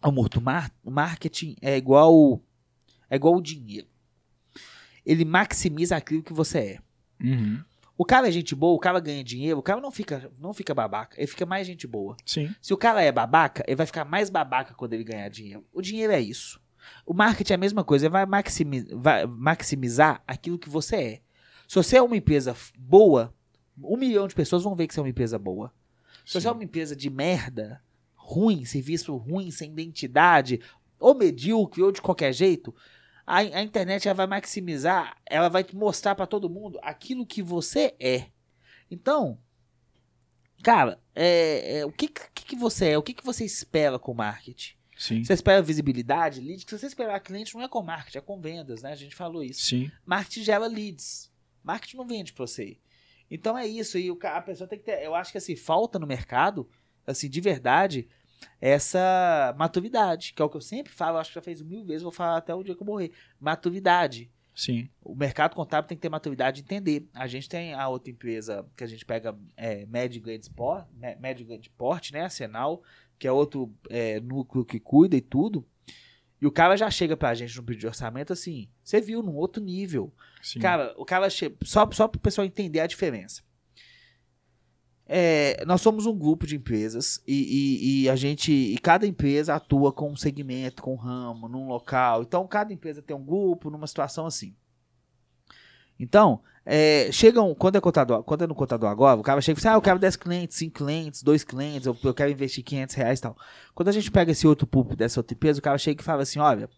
[0.00, 2.40] Amor, o, mar, o marketing é igual.
[3.10, 3.88] É igual o dinheiro.
[5.04, 6.78] Ele maximiza aquilo que você é.
[7.22, 7.62] Uhum.
[8.00, 10.72] O cara é gente boa, o cara ganha dinheiro, o cara não fica, não fica
[10.74, 12.16] babaca, ele fica mais gente boa.
[12.24, 12.48] Sim.
[12.58, 15.66] Se o cara é babaca, ele vai ficar mais babaca quando ele ganhar dinheiro.
[15.70, 16.58] O dinheiro é isso.
[17.04, 21.20] O marketing é a mesma coisa, ele vai, maximi- vai maximizar aquilo que você é.
[21.68, 23.34] Se você é uma empresa boa,
[23.76, 25.70] um milhão de pessoas vão ver que você é uma empresa boa.
[26.24, 27.82] Se você é uma empresa de merda,
[28.14, 30.58] ruim, serviço ruim, sem identidade,
[30.98, 32.74] ou medíocre ou de qualquer jeito,
[33.26, 37.94] a, a internet ela vai maximizar, ela vai mostrar para todo mundo aquilo que você
[38.00, 38.26] é.
[38.90, 39.38] Então,
[40.62, 42.98] cara, é, é o que, que, que você é?
[42.98, 44.74] O que, que você espera com o marketing?
[45.00, 45.24] Sim.
[45.24, 46.62] Você espera visibilidade, lead.
[46.68, 48.92] Se você esperar cliente, não é com marketing, é com vendas, né?
[48.92, 49.62] A gente falou isso.
[49.62, 49.90] Sim.
[50.04, 51.32] Marketing gera leads.
[51.64, 52.76] Marketing não vende pra você.
[53.30, 53.96] Então é isso.
[53.96, 55.02] E o a pessoa tem que ter.
[55.02, 56.68] Eu acho que assim, falta no mercado,
[57.06, 58.08] assim, de verdade,
[58.60, 60.32] essa maturidade.
[60.34, 62.36] Que é o que eu sempre falo, acho que já fez mil vezes, vou falar
[62.36, 63.12] até o dia que eu morrer.
[63.38, 64.30] Maturidade.
[64.54, 64.90] Sim.
[65.02, 67.08] O mercado contábil tem que ter maturidade de entender.
[67.14, 70.88] A gente tem a outra empresa que a gente pega é, médio grande porte,
[71.18, 72.22] médio grande porte, né?
[72.22, 72.82] A Senal,
[73.18, 75.66] que é outro é, núcleo que cuida e tudo.
[76.40, 79.36] E o cara já chega pra gente no pedido de orçamento assim, você viu, num
[79.36, 80.12] outro nível.
[80.42, 80.58] Sim.
[80.58, 81.54] Cara, o cara chega.
[81.62, 83.42] Só, só pro pessoal entender a diferença.
[85.12, 88.52] É, nós somos um grupo de empresas e, e- e a gente.
[88.52, 92.22] E cada empresa atua com um segmento, com um ramo, num local.
[92.22, 94.54] Então, cada empresa tem um grupo, numa situação assim.
[95.98, 97.52] Então, é, chegam.
[97.56, 99.82] Quando é, contador, quando é no contador agora, o cara chega e fala: Ah, eu
[99.82, 103.36] quero 10 clientes, 5 clientes, 2 clientes, eu, eu quero investir 500 reais e tal.
[103.74, 106.22] Quando a gente pega esse outro público dessa outra empresa, o cara chega e fala
[106.22, 106.70] assim: Olha,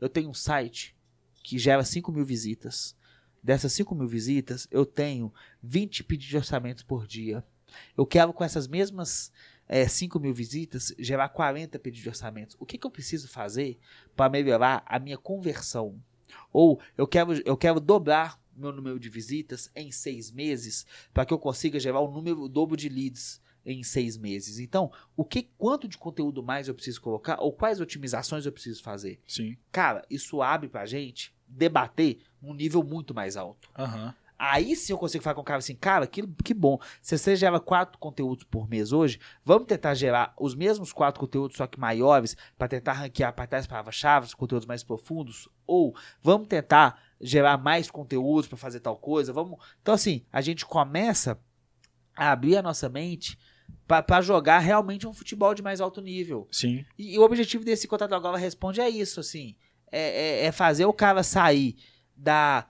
[0.00, 0.96] eu tenho um site
[1.44, 2.96] que gera 5 mil visitas.
[3.40, 5.32] Dessas 5 mil visitas, eu tenho
[5.62, 7.44] 20 pedidos de orçamento por dia.
[7.96, 9.32] Eu quero, com essas mesmas
[9.68, 12.56] é, 5 mil visitas, gerar 40 pedidos de orçamento.
[12.58, 13.78] O que, que eu preciso fazer
[14.14, 16.00] para melhorar a minha conversão?
[16.52, 21.32] Ou eu quero, eu quero dobrar meu número de visitas em seis meses para que
[21.32, 24.58] eu consiga gerar o número o dobro de leads em seis meses.
[24.60, 28.82] Então, o que, quanto de conteúdo mais eu preciso colocar ou quais otimizações eu preciso
[28.82, 29.20] fazer?
[29.26, 29.56] Sim.
[29.72, 33.68] Cara, isso abre pra gente debater num nível muito mais alto.
[33.76, 34.14] Aham.
[34.38, 36.78] Aí sim eu consigo falar com o cara assim, cara, que, que bom.
[37.00, 41.56] Se você gera quatro conteúdos por mês hoje, vamos tentar gerar os mesmos quatro conteúdos,
[41.56, 45.48] só que maiores, para tentar ranquear para trás palavras-chave, conteúdos mais profundos.
[45.66, 49.32] Ou vamos tentar gerar mais conteúdos para fazer tal coisa.
[49.32, 49.58] Vamos.
[49.80, 51.40] Então, assim, a gente começa
[52.14, 53.38] a abrir a nossa mente
[53.86, 56.46] para jogar realmente um futebol de mais alto nível.
[56.50, 56.84] Sim.
[56.98, 59.56] E, e o objetivo desse contato agora responde é isso, assim.
[59.90, 61.76] É, é- é fazer o cara sair
[62.16, 62.66] da,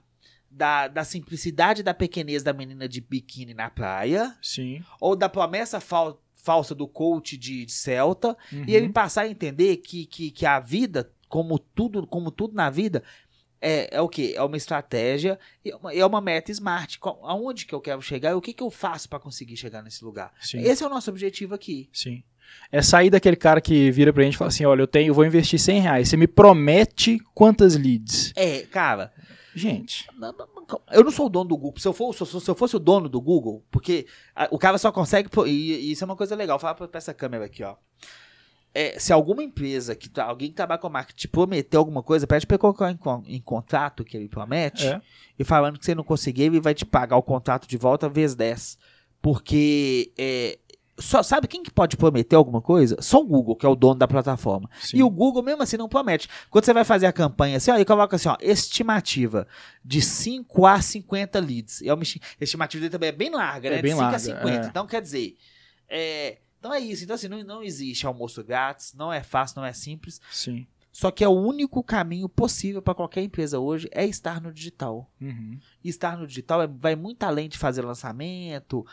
[0.57, 4.83] da, da simplicidade da pequenez da menina de biquíni na praia, Sim.
[4.99, 8.65] ou da promessa fal- falsa do coach de, de Celta, Uhum.
[8.67, 12.69] e ele passar a entender que, que, que a vida, como tudo, como tudo na
[12.69, 13.03] vida,
[13.59, 14.33] é, é o quê?
[14.35, 16.99] É uma estratégia e é uma, é uma meta smart.
[17.01, 20.05] Aonde que eu quero chegar e o que, que eu faço para conseguir chegar nesse
[20.05, 20.31] lugar?
[20.39, 20.59] Sim.
[20.59, 21.89] Esse é o nosso objetivo aqui.
[21.91, 22.23] Sim.
[22.71, 25.13] É sair daquele cara que vira pra gente e fala assim: olha, eu tenho, eu
[25.13, 26.09] vou investir 100 reais.
[26.09, 28.33] Você me promete quantas leads?
[28.35, 29.11] É, cara,
[29.55, 30.05] Gente.
[30.91, 31.79] Eu não sou o dono do Google.
[31.79, 34.05] Se eu, for, se eu- se eu fosse o dono do Google, porque
[34.51, 35.29] o cara só consegue.
[35.47, 36.59] E, isso é uma coisa legal.
[36.59, 37.75] Fala pra, pra essa câmera aqui, ó.
[38.71, 42.27] É, se alguma empresa, que tá- alguém que trabalha com marketing, te prometer alguma coisa,
[42.27, 42.99] pede pra ele colocar em,
[43.35, 44.85] em contrato que ele promete.
[44.85, 45.01] É.
[45.39, 48.35] E falando que você não conseguir, ele vai te pagar o contrato de volta vezes
[48.35, 48.77] 10.
[49.23, 50.11] Porque.
[50.19, 50.59] é,
[50.99, 52.97] só, sabe quem que pode prometer alguma coisa?
[53.01, 54.69] Só o Google, que é o dono da plataforma.
[54.81, 54.97] Sim.
[54.97, 56.27] E o Google, mesmo assim, não promete.
[56.49, 59.47] Quando você vai fazer a campanha assim, ó, ele coloca assim, ó, estimativa
[59.83, 61.81] de 5 a 50 leads.
[61.81, 63.81] E é esti- a estimativa dele também é bem larga, É né?
[63.81, 64.49] bem de 5 a larga, 50.
[64.49, 64.69] é.
[64.69, 65.37] Então, quer dizer,
[65.89, 67.03] é, então é isso.
[67.03, 70.19] Então, assim, não, não existe almoço grátis, não é fácil, não é simples.
[70.31, 70.65] Sim.
[70.91, 75.07] Só que é o único caminho possível para qualquer empresa hoje é estar no digital.
[75.21, 75.59] Uhum.
[75.83, 78.83] E estar no digital é- vai muito além de fazer lançamento,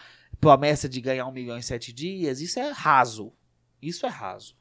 [0.41, 2.41] promessa de ganhar um milhão em sete dias.
[2.41, 3.33] Isso é raso.
[3.81, 4.57] Isso é raso.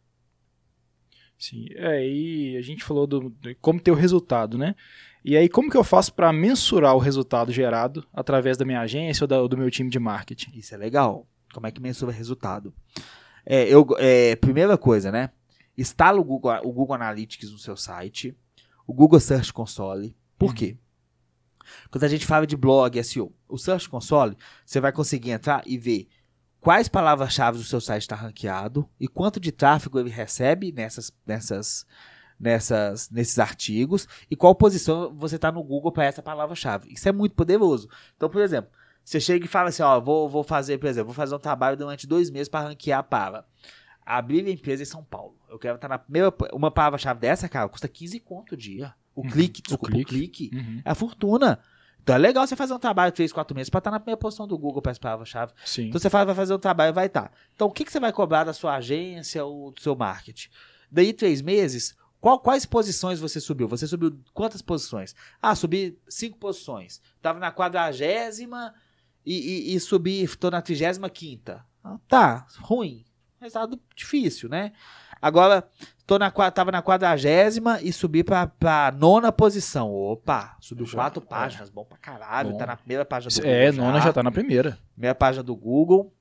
[1.37, 1.65] Sim.
[1.75, 4.75] É, e a gente falou do, de como ter o resultado, né?
[5.25, 9.23] E aí, como que eu faço para mensurar o resultado gerado através da minha agência
[9.23, 10.51] ou da- do meu time de marketing?
[10.57, 11.27] Isso é legal.
[11.53, 12.73] Como é que mensura resultado?
[13.45, 15.31] É, eu, é, primeira coisa, né?
[15.77, 18.35] Instala o Google, o Google Analytics no seu site,
[18.85, 20.15] o Google Search Console.
[20.37, 20.55] Por Uhum.
[20.55, 20.77] quê?
[21.91, 25.77] Quando a gente fala de blog, SEO, o Search Console, você vai conseguir entrar e
[25.77, 26.07] ver
[26.59, 31.85] quais palavras-chave o seu site está ranqueado e quanto de tráfego ele recebe nessas, nessas,
[32.39, 36.93] nessas, nesses artigos e qual posição você está no Google para essa palavra-chave.
[36.93, 37.89] Isso é muito poderoso.
[38.15, 38.71] Então, por exemplo,
[39.03, 41.75] você chega e fala assim, ó, vou, vou fazer, por exemplo, vou fazer um trabalho
[41.75, 43.45] durante dois meses para ranquear para
[44.05, 45.35] abrir a empresa em São Paulo.
[45.49, 48.93] Eu quero estar na primeira, uma palavra-chave dessa, cara, custa 15 conto o dia.
[49.15, 49.29] O Uhum.
[49.29, 50.03] clique, O desculpa, clique.
[50.03, 50.49] o clique.
[50.53, 50.81] Uhum.
[50.83, 51.59] É a fortuna.
[52.01, 54.17] Então é legal você fazer um trabalho de 3, 4 meses para estar na primeira
[54.17, 55.53] posição do Google para essa palavra-chave.
[55.65, 55.87] Sim.
[55.87, 57.31] Então você vai fazer um trabalho e vai estar.
[57.55, 60.49] Então o que, que você vai cobrar da sua agência ou do seu marketing?
[60.91, 63.67] Daí três meses, qual- quais posições você subiu?
[63.69, 65.15] Você subiu quantas posições?
[65.41, 66.99] Ah, subi cinco posições.
[67.21, 68.73] Tava na quadragésima
[69.25, 71.65] e, e, e subi, tô na trigésima quinta.
[71.83, 73.05] Ah, tá, ruim.
[73.39, 74.73] Resultado difícil, né?
[75.23, 75.65] Agora,
[76.05, 79.89] tô na, tava na quadragésima e subi pra, pra nona posição.
[79.91, 81.25] Opa, subiu Já, quatro é.
[81.29, 82.51] páginas, bom pra caralho.
[82.51, 82.57] Bom.
[82.57, 83.85] Tá na primeira página do É, Google.
[83.85, 84.77] nona já tá na primeira.
[84.93, 86.13] Primeira página do Google.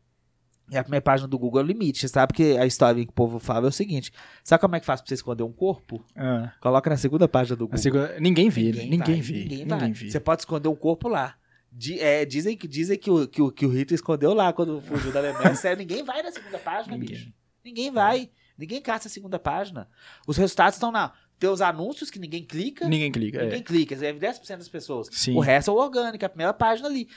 [0.70, 2.28] E a primeira página do Google é o limite, sabe?
[2.32, 4.10] Porque a história que o povo fala é o seguinte:
[4.44, 6.02] sabe como é que faz pra você esconder um corpo?
[6.16, 7.78] Ah, Coloca na segunda página do Google.
[7.82, 8.84] segunda- Ninguém vê, né?
[8.84, 9.32] ninguém, vai, vê.
[9.42, 10.10] Ninguém, Ninguém, vê.
[10.10, 11.34] Você pode esconder um corpo lá.
[11.70, 14.80] Di- é, dizem que, dizem que, o, que, o, que o Hitler escondeu lá quando
[14.80, 15.54] fugiu da Alemanha.
[15.56, 17.16] Sério, ninguém vai na segunda página, Ninguém.
[17.16, 17.32] bicho.
[17.64, 18.30] Ninguém vai.
[18.56, 19.88] Ninguém caça a segunda página.
[20.26, 21.12] Os resultados estão na.
[21.38, 22.86] Tem os anúncios que ninguém clica.
[22.88, 23.42] Ninguém clica.
[23.42, 23.62] Ninguém É.
[23.62, 23.94] clica.
[23.94, 25.08] É 10% das pessoas.
[25.10, 25.34] Sim.
[25.36, 27.08] O resto é o orgânico, é a primeira página ali.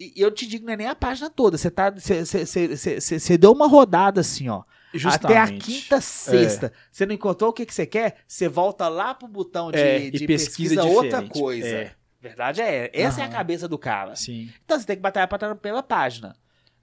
[0.00, 1.56] E eu te digo, não é nem a página toda.
[1.56, 4.62] Você tá, você- deu uma rodada assim, ó.
[5.06, 5.64] Até a Justamente.
[5.64, 6.72] quinta, sexta.
[6.90, 8.18] Você não encontrou o que, que você quer?
[8.26, 11.66] Você volta lá pro botão de, É, e de pesquisa pesquisa, outra coisa.
[11.66, 11.92] É.
[12.20, 12.90] Verdade é.
[12.92, 14.14] Essa é a cabeça do cara.
[14.16, 14.50] Sim.
[14.64, 16.34] Então você tem que batalhar pra estar primeira página.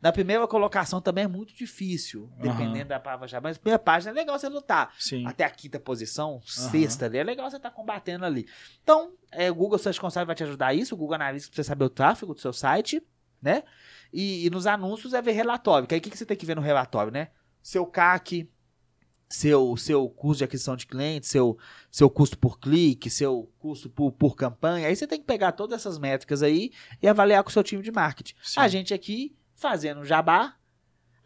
[0.01, 3.43] Na primeira colocação também é muito difícil, dependendo da palavra chave.
[3.43, 4.93] Mas primeira página é legal você lutar.
[4.97, 5.27] Sim.
[5.27, 8.47] Até a quinta posição, sexta ali, é legal você estar combatendo ali.
[8.81, 11.63] Então, é, o Google Search Console vai te ajudar isso, o Google Analytics pra você
[11.63, 13.01] saber o tráfego do seu site,
[13.39, 13.63] né?
[14.11, 15.87] E, e nos anúncios é ver relatório.
[15.87, 17.29] Que aí o que, que você tem que ver no relatório, né?
[17.61, 18.49] Seu CAC,
[19.29, 21.57] seu, seu custo de aquisição de clientes, seu,
[21.89, 24.87] seu custo por clique, seu custo por, por campanha.
[24.87, 26.71] Aí você tem que pegar todas essas métricas aí
[27.01, 28.35] e avaliar com o seu time de marketing.
[28.43, 28.59] Sim.
[28.59, 30.55] A gente aqui, fazendo jabá,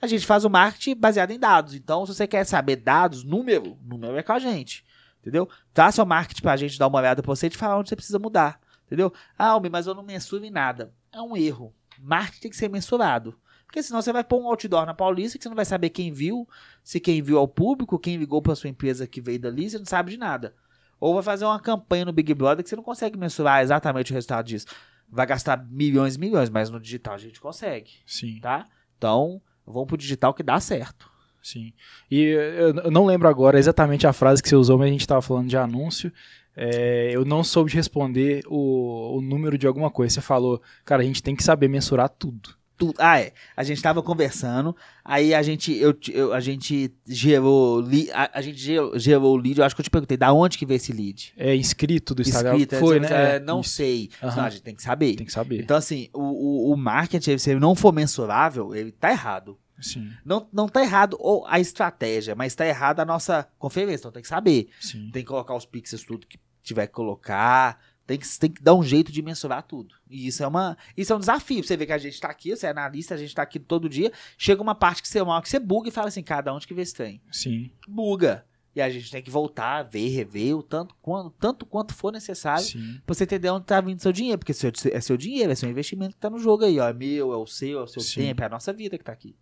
[0.01, 1.73] a gente faz o marketing baseado em dados.
[1.73, 4.85] Então, se você quer saber dados, número, número é com a gente.
[5.21, 5.49] Entendeu?
[5.73, 7.95] Traz seu marketing pra gente dar uma olhada pra você e te falar onde você
[7.95, 8.59] precisa mudar.
[8.85, 9.11] Entendeu?
[9.37, 10.93] Ah, Almi, mas eu não mensuro em nada.
[11.11, 11.73] É um erro.
[11.99, 13.35] Marketing tem que ser mensurado.
[13.65, 16.11] Porque senão você vai pôr um outdoor na Paulista que você não vai saber quem
[16.11, 16.47] viu,
[16.83, 19.79] se quem viu é o público, quem ligou pra sua empresa que veio dali, você
[19.79, 20.53] não sabe de nada.
[20.99, 24.13] Ou vai fazer uma campanha no Big Brother que você não consegue mensurar exatamente o
[24.13, 24.67] resultado disso.
[25.09, 28.39] Vai gastar milhões e milhões, mas no digital a gente consegue, Sim.
[28.39, 28.67] tá?
[28.97, 31.09] Então, vamos pro digital que dá certo.
[31.41, 31.73] Sim.
[32.09, 35.21] E eu não lembro agora exatamente a frase que você usou, mas a gente estava
[35.21, 36.11] falando de anúncio.
[36.55, 40.15] É, eu não soube responder o, o número de alguma coisa.
[40.15, 42.49] Você falou, cara, a gente tem que saber mensurar tudo.
[42.77, 42.95] Tudo.
[42.99, 43.31] Ah, é.
[43.55, 48.41] A gente tava conversando, aí a gente, eu, eu- a gente gerou, li- a, a
[48.41, 50.75] gente gerou, gerou o lead, eu acho que eu te perguntei, da onde que veio
[50.75, 51.33] esse lead?
[51.37, 52.51] É inscrito do Instagram?
[52.55, 53.35] Escrita, Foi, você- né?
[53.35, 53.69] é, não Isso.
[53.71, 54.09] sei.
[54.21, 54.35] Aham.
[54.35, 55.15] Não, a gente tem que saber.
[55.15, 55.61] Tem que saber.
[55.61, 56.21] Então, assim, o,
[56.69, 59.57] o, o marketing, se ele não for mensurável, ele tá errado.
[59.79, 64.03] Sim, Não, não tá errado ou a estratégia, mas tá errado a nossa conferência.
[64.03, 64.69] Então tem que saber.
[64.79, 65.09] sim.
[65.11, 67.77] Tem que colocar os pixels, tudo que tiver que colocar.
[68.07, 69.95] Tem que, tem que dar um jeito de mensurar tudo.
[70.09, 71.63] E isso é, uma, isso é um desafio.
[71.63, 73.89] Você vê que a gente tá aqui, você é analista, a gente tá aqui todo
[73.89, 74.11] dia.
[74.37, 76.67] Chega uma parte que você, uma hora que você buga e fala assim, cada onde
[76.67, 77.19] que vê esse trem?
[77.31, 78.45] Sim, Buga.
[78.75, 82.65] E a gente tem que voltar, ver, rever o tanto, quanto, tanto quanto for necessário
[83.05, 84.37] pra você entender onde tá vindo seu dinheiro.
[84.37, 86.89] Porque seu- é seu dinheiro, é seu investimento que tá no jogo aí, ó.
[86.89, 88.19] É meu, é o seu, é o seu Sim.
[88.21, 89.33] tempo, é a nossa vida que tá aqui.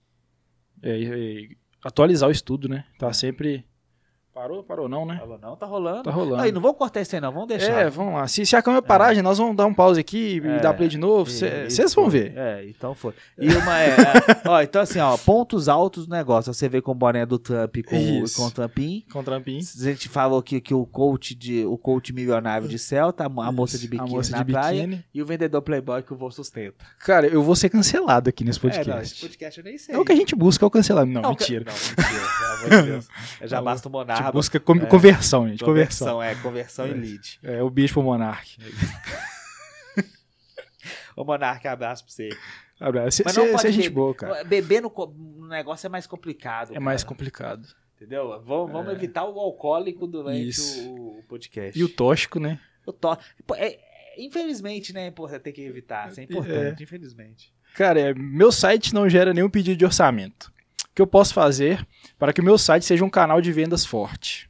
[0.83, 2.85] É, e atualizar o estudo, né?
[2.99, 3.65] Tá sempre.
[4.33, 4.63] Parou?
[4.63, 5.17] Parou não, né?
[5.19, 6.03] Falou, não, tá rolando.
[6.03, 6.41] Tá rolando.
[6.41, 7.71] Aí, não vou cortar isso aí, não, vamos deixar.
[7.71, 8.27] É, vamos lá.
[8.27, 10.73] Se, se a câmera parar, gente, nós vamos dar um pause aqui e É, dar
[10.73, 11.29] play de novo.
[11.29, 12.33] Vocês vão ver.
[12.35, 13.13] É, então foi.
[13.37, 13.95] E uma é, é,
[14.49, 16.51] ó, então assim, ó, pontos altos do negócio.
[16.51, 18.37] Você vê com o boné do Trump e com, Isso.
[18.41, 19.03] com o Trumpinho.
[19.11, 19.59] Com o trampinho.
[19.59, 23.41] A gente falou que, que o coach de o coach milionário de Celta, a, mo-
[23.41, 25.05] a moça de biquíni a moça na de praia biquíni.
[25.13, 26.83] e o vendedor playboy que o vô sustenta.
[26.99, 29.21] Cara, eu vou ser cancelado aqui nesse É, não, esse podcast.
[29.21, 29.93] podcast eu nem sei.
[29.93, 31.13] É o que a gente busca, é o cancelamento.
[31.13, 31.65] Não, Não, mentira.
[31.65, 33.07] Não, mentira, pelo amor de Deus.
[33.39, 34.37] É já basta o A Monarca.
[34.37, 34.85] busca com- É.
[34.85, 35.63] conversão, gente.
[35.63, 36.07] Conversão.
[36.13, 36.93] Conversão, é, conversão e É.
[36.93, 37.39] lead.
[37.43, 38.57] É o bicho pro Monark.
[41.15, 42.29] Ô Monarca, abraço pra você.
[42.79, 43.21] Abraço.
[43.23, 44.43] Mas não Você pode é gente boa, cara.
[44.43, 46.75] Beber no, no negócio é mais complicado.
[46.75, 47.09] É mais cara.
[47.15, 47.67] complicado.
[47.95, 48.41] Entendeu?
[48.43, 48.95] Vamos, vamos É.
[48.95, 51.79] evitar o alcoólico durante o, o podcast.
[51.79, 52.59] E o tóxico, né?
[52.85, 52.91] O.
[52.91, 53.15] Pô,
[53.55, 53.79] é- é-
[54.17, 55.11] infelizmente, né,
[55.41, 56.09] tem que evitar.
[56.09, 57.53] Isso é importante, infelizmente.
[57.75, 60.51] Cara, é, meu site não gera nenhum pedido de orçamento.
[60.93, 61.83] O que eu posso fazer
[62.19, 64.47] para que o meu site seja um canal de vendas forte?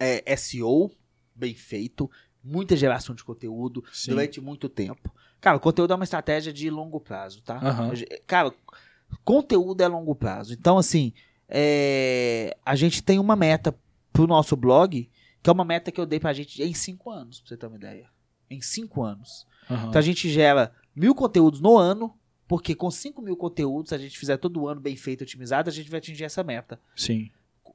[0.00, 0.90] É SEO,
[1.34, 2.10] bem feito,
[2.42, 4.12] muita geração de conteúdo Sim.
[4.12, 5.14] durante muito tempo.
[5.42, 7.58] Cara, o conteúdo é uma estratégia de longo prazo, tá?
[7.58, 7.92] Aham.
[8.26, 8.50] Cara,
[9.22, 10.54] conteúdo é longo prazo.
[10.54, 11.12] Então, assim,
[11.46, 13.78] é, a gente tem uma meta
[14.10, 15.10] pro nosso blog,
[15.42, 17.66] que é uma meta que eu dei pra gente em cinco anos, pra você ter
[17.66, 18.08] uma ideia.
[18.48, 19.46] Em cinco anos.
[19.70, 19.88] Aham.
[19.88, 22.17] Então a gente gera mil conteúdos no ano,
[22.48, 25.72] porque com 5 mil conteúdos, se a gente fizer todo ano bem feito, otimizado, a
[25.72, 26.80] gente vai atingir essa meta.
[26.96, 27.30] Sim.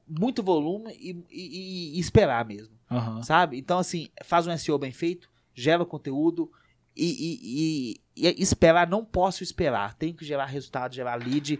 [0.06, 3.22] Muito volume e, e- e esperar mesmo, Aham.
[3.22, 3.56] sabe?
[3.56, 6.50] Então, assim, faz um SEO bem feito, gera conteúdo
[6.96, 9.94] e, e- e- e esperar, não posso esperar.
[9.94, 11.58] Tenho que gerar resultado, gerar lead.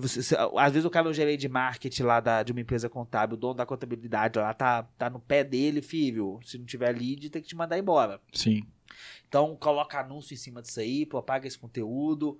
[0.00, 2.60] Você- se- às vezes o cara é o gerente de marketing lá da- de uma
[2.60, 6.38] empresa contábil, o dono da contabilidade lá tá, tá no pé dele, filho.
[6.44, 8.20] Se não tiver lead, tem que te mandar embora.
[8.32, 8.62] Sim.
[9.28, 12.38] Então coloca anúncio em cima disso aí, propaga esse conteúdo.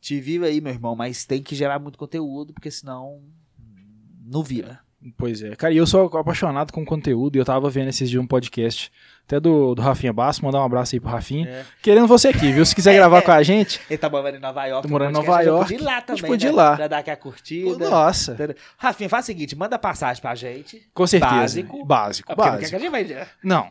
[0.00, 3.22] Te vira aí, meu irmão, mas tem que gerar muito conteúdo, porque senão
[3.58, 4.80] hum, não vira.
[5.16, 5.54] Pois é.
[5.56, 8.90] Cara, e eu sou apaixonado com conteúdo e eu tava vendo esses dias um podcast
[9.26, 11.48] até do, do Rafinha Basso, mandar um abraço aí pro Rafinha.
[11.48, 11.64] É.
[11.80, 12.64] Querendo você aqui, viu?
[12.66, 13.22] Se quiser É, gravar é.
[13.22, 14.86] com a gente, Ele tá morando em Nova York.
[14.90, 15.64] Morando em no Nova York.
[15.64, 16.56] A gente podia ir lá também, podia ir né?
[16.56, 16.76] lá.
[16.76, 17.88] Pra dar aqui a curtida.
[17.88, 18.56] nossa, Entendeu?
[18.76, 20.86] Rafinha, faz o seguinte, manda passagem pra gente.
[20.92, 21.34] com certeza.
[21.34, 21.84] Básico.
[21.86, 22.96] Básico, Ah, porque não quer que básico.
[22.96, 23.26] a gente vai...
[23.42, 23.70] Não,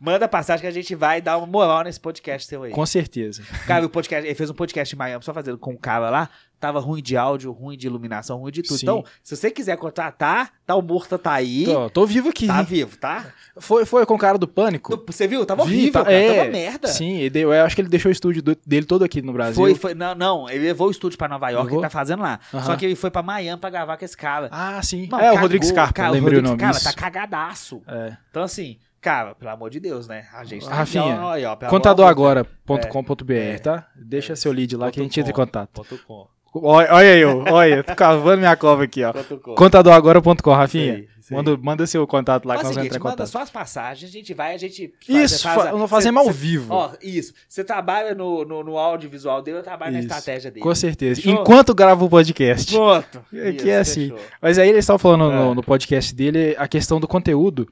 [0.00, 2.72] Manda passagem que a gente vai dar uma moral nesse podcast seu aí.
[2.72, 3.42] com certeza.
[3.66, 6.30] Cara, o podcast, ele fez um podcast em Miami só fazendo com o cara lá.
[6.64, 8.78] Tava ruim de áudio, ruim de iluminação, ruim de tudo.
[8.78, 8.86] Sim.
[8.86, 11.66] Então, se você quiser contratar, tá, o Murta tá aí.
[11.66, 12.46] Tô, tô vivo aqui.
[12.46, 13.26] Tá vivo, tá?
[13.58, 15.04] Foi, foi com o cara do Pânico?
[15.06, 15.44] Você viu?
[15.44, 16.12] Tava Vi, horrível, tá- cara.
[16.14, 16.88] é, Tava merda.
[16.88, 19.54] Sim, ele eu acho que ele deixou o estúdio do- dele todo aqui no Brasil.
[19.62, 19.92] Foi, foi.
[19.94, 21.80] Não, não, ele levou o estúdio pra Nova York, Levou?
[21.80, 22.40] ele tá fazendo lá.
[22.54, 22.62] Aham.
[22.64, 24.48] Só que ele foi pra Miami pra gravar com esse cara.
[24.50, 25.06] Ah, sim.
[25.10, 26.84] Mano, é, o cagou, Rodrigo Scarpa, cara, lembrei o Rodrigo, nome Cara, disso.
[26.84, 27.82] tá cagadaço.
[27.86, 28.16] É.
[28.30, 30.24] Então, assim, cara, pelo amor de Deus, né?
[30.32, 33.58] A gente tá Rafinha, ó, ó, ó, pelo Contadoragora.com.br, É.
[33.58, 33.86] tá?
[33.94, 34.36] Deixa É.
[34.36, 35.84] seu lead lá que a gente entra em contato.
[36.06, 36.26] Com.
[36.54, 39.12] Olha, olha aí, eu, olha, tô cavando minha cova aqui, ó.
[39.56, 40.94] Contadoragora.com, Rafinha.
[40.96, 41.36] Sei, sei.
[41.36, 43.32] Manda, manda seu contato lá Faz que nós vamos seguinte, entrar em manda contato.
[43.32, 46.28] só as passagens, a gente vai, a gente Isso, faz a- fa- nós fazemos cê-
[46.28, 46.72] ao cê- vivo.
[46.74, 47.32] Ó, isso.
[47.48, 50.08] Você trabalha no, no, no audiovisual dele, eu trabalho na Isso.
[50.08, 50.62] estratégia dele.
[50.62, 51.20] Com certeza.
[51.20, 51.40] Fechou?
[51.40, 52.72] Enquanto grava o podcast.
[52.72, 53.24] Pronto.
[53.48, 54.10] Aqui é assim.
[54.10, 54.20] fechou.
[54.40, 55.54] Mas aí eles estavam falando no, É.
[55.54, 57.66] no podcast dele a questão do conteúdo.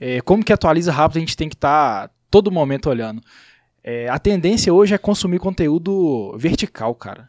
[0.00, 3.22] é, como que atualiza rápido, a gente tem que estar todo momento olhando.
[3.84, 7.28] É, a tendência hoje é consumir conteúdo vertical, cara.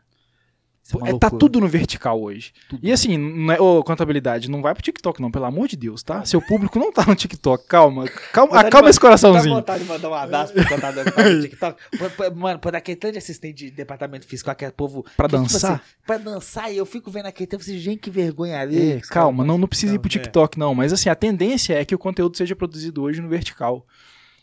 [1.04, 2.54] É É, tá tudo no vertical hoje.
[2.70, 2.80] Tudo.
[2.84, 6.04] E assim, não é, ô, contabilidade, não vai pro TikTok, não, pelo amor de Deus,
[6.04, 6.24] tá?
[6.26, 7.66] Seu público não tá no TikTok.
[7.68, 9.56] Calma, calma, acalma esse Dá coraçãozinho.
[9.56, 11.82] vontade de mandar um abraço pro contador que tá no TikTok.
[12.36, 15.04] Mano, pô, daquele tanto de assistente de departamento fiscal, aquele povo.
[15.18, 15.72] Pra que, tipo dançar?
[15.72, 18.92] assim, pra dançar, e eu fico vendo aquele tempo assim, gente, que vergonha ali.
[18.92, 20.24] É, calma, não, não precisa ir pro Não, é.
[20.24, 20.76] TikTok, não.
[20.76, 23.86] Mas assim, a tendência é que o conteúdo seja produzido hoje no vertical.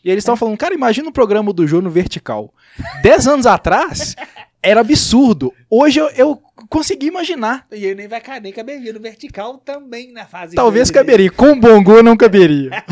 [0.03, 0.23] E eles É.
[0.23, 2.53] estão falando, cara, imagina o programa do Jô no vertical.
[3.01, 4.13] Dez anos atrás,
[4.63, 5.53] era absurdo.
[5.69, 7.67] Hoje eu, eu consegui imaginar.
[7.71, 10.55] E ele nem vai caber, nem caberia no vertical também na fase.
[10.55, 10.99] Talvez dele.
[10.99, 11.31] caberia.
[11.31, 12.69] Com Bongo não caberia.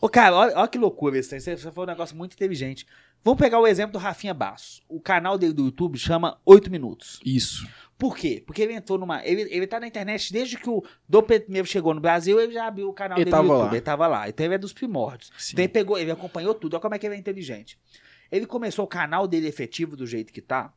[0.00, 1.34] Ô, cara, olha, olha que loucura isso.
[1.34, 2.86] Isso isso foi um negócio muito inteligente.
[3.24, 4.82] Vamos pegar o exemplo do Rafinha Basso.
[4.88, 7.20] O canal dele do YouTube chama 8 Minutos.
[7.24, 7.68] Isso.
[7.98, 8.42] Por quê?
[8.44, 9.24] Porque ele entrou numa.
[9.24, 10.82] Ele, ele tá na internet desde que o
[11.26, 13.64] Pedro I chegou no Brasil, ele já abriu o canal Ele dele no YouTube.
[13.66, 13.72] lá.
[13.72, 14.28] Ele tava lá.
[14.28, 15.30] Então ele é dos primórdios.
[15.38, 15.52] Sim.
[15.52, 16.74] Então ele pegou, ele acompanhou tudo.
[16.74, 17.78] Olha como é que ele é inteligente.
[18.32, 20.72] Ele começou o canal dele efetivo do jeito que tá.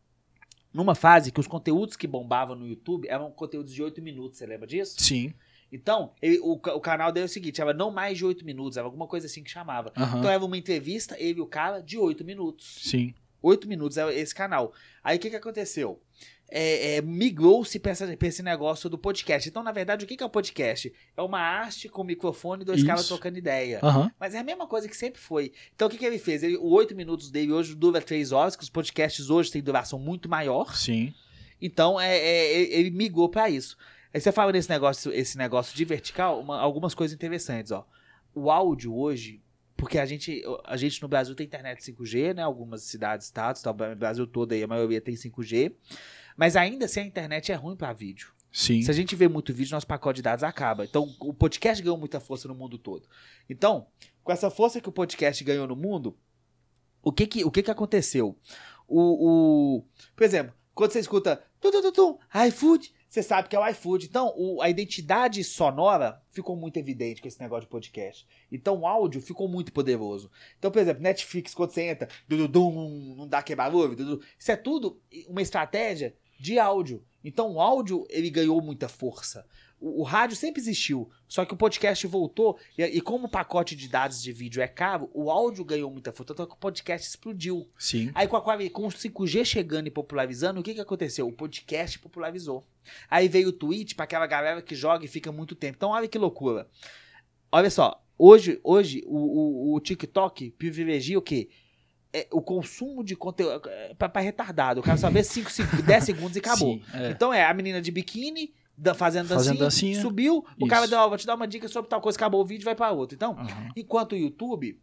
[0.73, 4.45] Numa fase que os conteúdos que bombavam no YouTube eram conteúdos de 8 minutos, você
[4.45, 4.95] lembra disso?
[5.01, 5.33] Sim.
[5.71, 8.77] Então, ele- o, o canal dele é o seguinte, era não mais de 8 minutos,
[8.77, 9.91] era alguma coisa assim que chamava.
[9.95, 10.19] Aham.
[10.19, 12.79] Então era uma entrevista, ele e o cara, de 8 minutos.
[12.83, 13.13] Sim.
[13.41, 14.73] 8 minutos é esse canal.
[15.01, 16.01] Aí o que, que aconteceu?
[16.49, 19.49] É, é, Migrou-se pra esse negócio do podcast.
[19.49, 20.93] Então, na verdade, o que, é o podcast?
[21.17, 22.87] É uma haste com microfone e dois Isso.
[22.87, 23.79] caras trocando ideia.
[23.83, 24.11] Aham.
[24.19, 25.51] Mas é a mesma coisa que sempre foi.
[25.75, 26.43] Então, o que, que ele fez?
[26.43, 29.97] Ele, o 8 minutos dele hoje dura 3 horas, que os podcasts hoje têm duração
[29.97, 30.75] muito maior.
[30.75, 31.13] Sim.
[31.61, 33.75] Então, é, é, ele- ele migrou pra isso.
[34.13, 37.85] Aí você fala nesse negócio, esse negócio de vertical, uma- algumas coisas interessantes, ó.
[38.33, 39.41] O áudio hoje,
[39.75, 42.43] porque a gente, a gente no Brasil tem internet 5G, né?
[42.43, 43.71] Algumas cidades, estados, tá?
[43.71, 45.73] o Brasil todo aí, a maioria tem 5G.
[46.35, 48.33] Mas ainda assim a internet é ruim pra vídeo.
[48.51, 48.81] Sim.
[48.81, 50.85] Se a gente vê muito vídeo, nosso pacote de dados acaba.
[50.85, 53.07] Então, o podcast ganhou muita força no mundo todo.
[53.49, 53.87] Então,
[54.23, 56.17] com essa força que o podcast ganhou no mundo,
[57.03, 58.37] o que que, o que, que aconteceu?
[58.87, 63.59] O, o, por exemplo, quando você escuta tum, tum, tum, iFood, você sabe que é
[63.59, 64.05] o iFood.
[64.05, 68.25] Então, o- a identidade sonora ficou muito evidente com esse negócio de podcast.
[68.51, 70.31] Então, o áudio ficou muito poderoso.
[70.57, 75.01] Então, por exemplo, Netflix, quando você entra, dududum, não dá quebra-luva, dudu, isso é tudo
[75.27, 77.03] uma estratégia de áudio.
[77.23, 79.45] Então, o áudio, ele ganhou muita força.
[79.79, 83.75] O, o rádio sempre existiu, só que o podcast voltou, e, e como o pacote
[83.75, 87.07] de dados de vídeo é caro, o áudio ganhou muita força, tanto que o podcast
[87.07, 87.67] explodiu.
[87.77, 88.11] Sim.
[88.13, 91.27] Aí com, a, com o 5G chegando e popularizando, o que, que aconteceu?
[91.27, 92.65] O podcast popularizou.
[93.09, 95.75] Aí veio o Twitch para aquela galera que joga e fica muito tempo.
[95.77, 96.69] Então olha que loucura.
[97.51, 101.49] Olha só, hoje, hoje o, o, o TikTok privilegia o quê?
[102.19, 104.79] É, o consumo de conteúdo é, para retardado.
[104.79, 105.49] O cara só vê 5,
[105.85, 106.75] 10 segundos e acabou.
[106.75, 107.09] Sim, é.
[107.11, 109.99] Então é a menina de biquíni da- fazendo Fazendo dancinha.
[110.01, 110.67] subiu, o Isso.
[110.67, 112.75] cara deu, ó, vou te dar uma dica sobre tal coisa, acabou o vídeo, vai
[112.75, 113.15] para outro.
[113.15, 113.67] Então, Aham.
[113.75, 114.79] Enquanto o YouTube,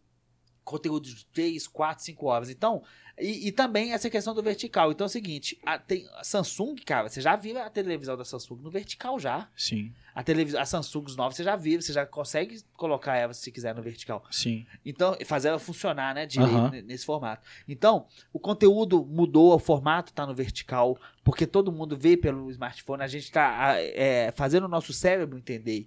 [0.63, 2.49] conteúdo de 3, 4, 5 horas.
[2.49, 2.81] Então,
[3.19, 4.91] e, e também essa questão do vertical.
[4.91, 8.25] Então é o seguinte, a, tem, a Samsung, cara, você já viu a televisão da
[8.25, 9.47] Samsung no vertical já.
[9.55, 9.91] Sim.
[10.15, 13.75] A, televisão, a Samsung 9 você já viu, você já consegue colocar ela se quiser
[13.75, 14.23] no vertical.
[14.31, 14.65] Sim.
[14.83, 16.27] Então, fazer ela funcionar, né,
[16.71, 17.43] ne- nesse formato.
[17.67, 23.03] Então, o conteúdo mudou, o formato tá no vertical, porque todo mundo vê pelo smartphone,
[23.03, 25.85] a gente tá a- é, fazendo o nosso cérebro entender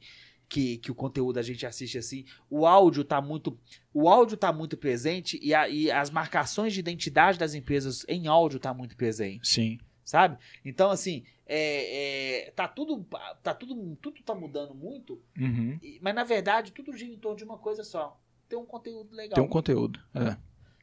[0.49, 2.24] que, que o conteúdo a gente assiste assim.
[2.49, 3.59] O áudio tá muito,
[3.92, 8.26] o áudio tá muito presente e, a- e as marcações de identidade das empresas em
[8.28, 9.49] áudio tá muito presente.
[9.49, 9.78] Sim.
[10.05, 10.38] Sabe?
[10.64, 13.05] Então, assim, é, é, tá tudo.
[13.42, 13.97] Tá tudo.
[14.01, 15.20] Tudo tá mudando muito.
[15.36, 15.78] Uhum.
[16.01, 18.16] Mas na verdade, tudo gira em torno de uma coisa só.
[18.49, 19.34] Ter um conteúdo legal.
[19.34, 19.99] Tem um conteúdo.
[20.14, 20.36] É.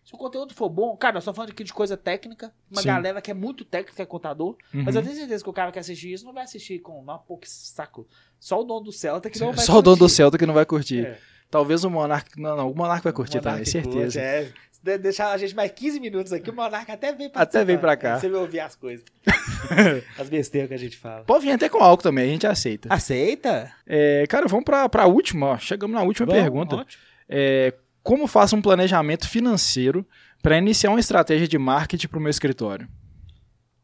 [0.03, 2.87] Se o conteúdo for bom, cara, nós estamos falando aqui de coisa técnica, uma Sim.
[2.87, 5.01] galera que é muito técnica, é contador, mas Uhum.
[5.01, 7.43] eu tenho certeza que o cara que assistir isso não vai assistir com uma pouco
[7.47, 8.05] saco.
[8.39, 10.15] Só o dono do Celta que não vai Só o dono do curtir.
[10.15, 11.05] Celta que não vai curtir.
[11.05, 11.17] É.
[11.49, 12.39] Talvez o Monark.
[12.41, 13.97] Não, não, o Monark vai curtir também, certeza.
[13.97, 14.51] curte, é.
[14.71, 17.63] Se de- deixar a gente mais 15 minutos aqui, o Monarca até vem pra Até
[17.63, 18.19] vem pra cá.
[18.19, 19.05] Você vai ouvir as coisas.
[20.19, 21.23] as besteiras que a gente fala.
[21.23, 22.93] Pode vir até com álcool também, a gente aceita.
[22.93, 23.71] Aceita?
[23.87, 25.57] É, cara, vamos pra, pra última, ó.
[25.57, 26.75] Chegamos na última Vamos, pergunta.
[26.77, 27.01] ótimo.
[27.29, 27.73] É,
[28.03, 30.05] como faço um planejamento financeiro
[30.41, 32.89] para iniciar uma estratégia de marketing para o meu escritório?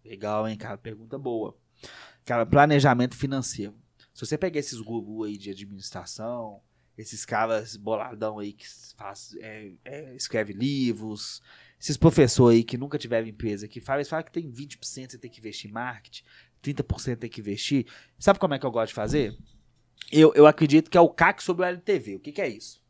[0.03, 0.78] Legal, hein, cara?
[0.78, 1.57] Pergunta boa.
[2.26, 3.74] Cara, planejamento financeiro.
[4.13, 6.61] Se você pegar esses gurus aí de administração,
[6.97, 8.65] esses caras boladão aí que
[8.97, 11.41] faz, é, é, escreve livros,
[11.80, 15.17] esses professores aí que nunca tiveram empresa, que falam, eles falam que tem 20% você
[15.17, 16.26] tem que investir em marketing,
[16.61, 17.86] 30% tem que investir.
[18.17, 19.38] Sabe como é que eu gosto de fazer?
[20.11, 22.17] Eu, eu acredito que é o CAC sobre o LTV.
[22.17, 22.84] O que, que é isso?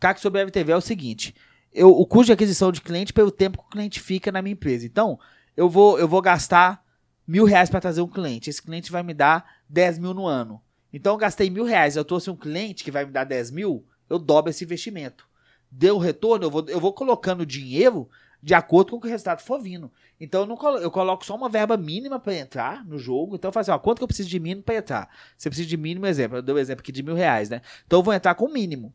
[0.00, 1.34] O CAC sobre o LTV é o seguinte:
[1.70, 4.54] eu, o custo de aquisição de cliente pelo tempo que o cliente fica na minha
[4.54, 4.86] empresa.
[4.86, 5.18] Então,
[5.54, 6.82] eu vou, eu vou gastar
[7.28, 8.48] mil reais para trazer um cliente.
[8.48, 10.58] Esse cliente vai me dar 10 mil no ano.
[10.90, 13.84] Então, eu gastei mil reais, eu trouxe um cliente que vai me dar 10 mil,
[14.08, 15.28] eu dobro esse investimento.
[15.70, 18.08] Deu retorno, eu vou, eu vou colocando dinheiro
[18.42, 19.92] de acordo com o que o resultado for vindo.
[20.18, 23.36] Então, eu, não colo- eu coloco só uma verba mínima para entrar no jogo.
[23.36, 25.10] Então, eu faço assim, ó, quanto que eu preciso de mínimo para entrar?
[25.36, 27.60] Você precisa de mínimo, exemplo, eu dei um exemplo aqui de mil reais, né?
[27.86, 28.94] Então, eu vou entrar com o mínimo.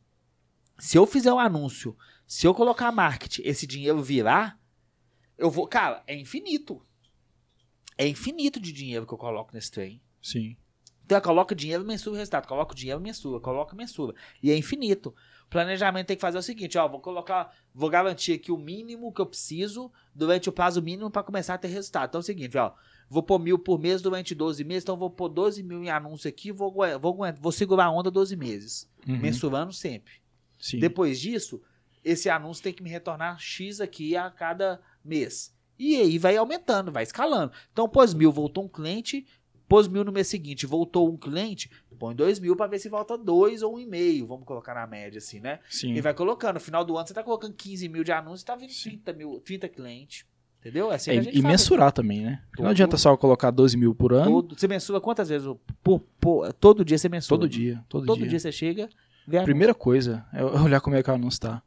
[0.77, 1.95] Se eu fizer um anúncio,
[2.27, 4.59] se eu colocar marketing, esse dinheiro virar,
[5.37, 5.67] eu vou.
[5.67, 6.85] Cara, é infinito.
[7.97, 10.01] É infinito de dinheiro que eu coloco nesse trem.
[10.21, 10.57] Sim.
[11.05, 12.47] Então, eu coloco dinheiro, mensura o resultado.
[12.47, 13.39] Coloco dinheiro, mensura.
[13.39, 14.15] Coloco, mensura.
[14.41, 15.13] E é infinito.
[15.45, 19.13] O planejamento tem que fazer o seguinte, ó, vou colocar, vou garantir aqui o mínimo
[19.13, 22.09] que eu preciso durante o prazo mínimo para começar a ter resultado.
[22.09, 22.73] Então é o seguinte, ó,
[23.07, 26.27] vou pôr mil por mês durante 12 meses, então vou pôr 12 mil em anúncio
[26.27, 29.17] aqui, vou, vou, vou segurar a onda 12 meses, Uhum.
[29.19, 30.13] mensurando sempre.
[30.65, 30.79] Sim.
[30.79, 31.61] Depois disso,
[32.03, 35.53] esse anúncio tem que me retornar X aqui a cada mês.
[35.77, 37.51] E aí vai aumentando, vai escalando.
[37.71, 39.25] Então, pôs mil, voltou um cliente,
[39.67, 43.17] pôs mil no mês seguinte, voltou um cliente, põe dois mil para ver se volta
[43.17, 45.59] dois ou um e meio, vamos colocar na média assim, né?
[45.69, 45.93] Sim.
[45.93, 46.55] E vai colocando.
[46.55, 48.89] No final do ano você tá colocando 15 mil de anúncio e tá vindo Sim.
[48.91, 50.25] 30 mil, 30 clientes.
[50.59, 50.91] Entendeu?
[50.91, 52.41] É assim É, e mensurar também, né?
[52.47, 54.25] Porque Não Todo- adianta só colocar 12 mil por ano.
[54.41, 55.47] Todo, você mensura quantas vezes?
[55.83, 57.39] Por, por- todo dia você mensura.
[57.39, 57.83] Todo dia.
[57.87, 58.29] Todo, Todo dia.
[58.29, 58.89] dia você chega,
[59.43, 61.61] Primeira coisa é olhar como é que o anúncio tá.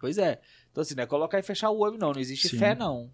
[0.00, 0.40] Pois é.
[0.70, 2.12] Então, assim, não é colocar e fechar o olho, não.
[2.12, 2.58] Não existe Sim.
[2.58, 3.10] fé, não.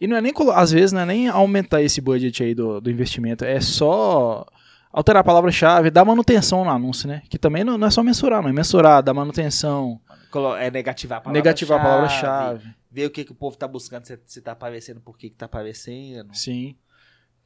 [0.00, 2.90] E não é nem, às vezes, não é nem aumentar esse budget aí do, do
[2.90, 4.44] investimento, é só
[4.92, 7.22] alterar a palavra-chave, dar manutenção no anúncio, né?
[7.28, 10.00] Que também não, não é só mensurar, não é mensurar, dar manutenção,
[10.56, 12.74] É negativar a palavra negativar a palavra-chave.
[12.90, 15.36] Ver o que, que o povo tá buscando, se, se tá aparecendo, por que, que
[15.36, 16.34] tá aparecendo.
[16.34, 16.76] Sim.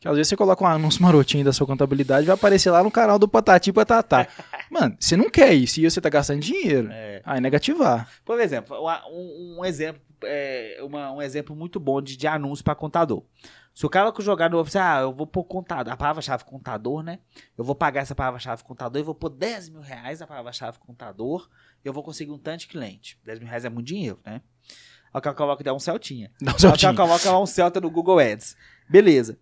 [0.00, 2.90] Que às vezes você coloca um anúncio marotinho da sua contabilidade vai aparecer lá no
[2.90, 4.28] canal do Patati Patatá.
[4.70, 6.88] Mano, você não quer isso e você tá gastando dinheiro.
[6.92, 7.20] É.
[7.26, 8.08] É negativar.
[8.24, 8.76] Por exemplo,
[9.10, 13.24] um, um exemplo, é, uma- um exemplo muito bom de, de anúncio para contador.
[13.74, 17.02] Se o cara que jogar no office, ah, eu vou pôr contador, a palavra-chave contador,
[17.02, 17.20] né?
[17.56, 21.48] Eu vou pagar essa palavra-chave contador e vou pôr 10 mil reais na palavra-chave contador
[21.84, 23.18] eu vou conseguir um tanto de cliente.
[23.24, 24.42] 10 mil reais é muito dinheiro, né?
[25.14, 26.30] Aí o cara coloca dá um Celtinha.
[26.40, 28.56] Dá um Aí o cara coloca lá um Celta no Google Ads.
[28.88, 29.38] Beleza.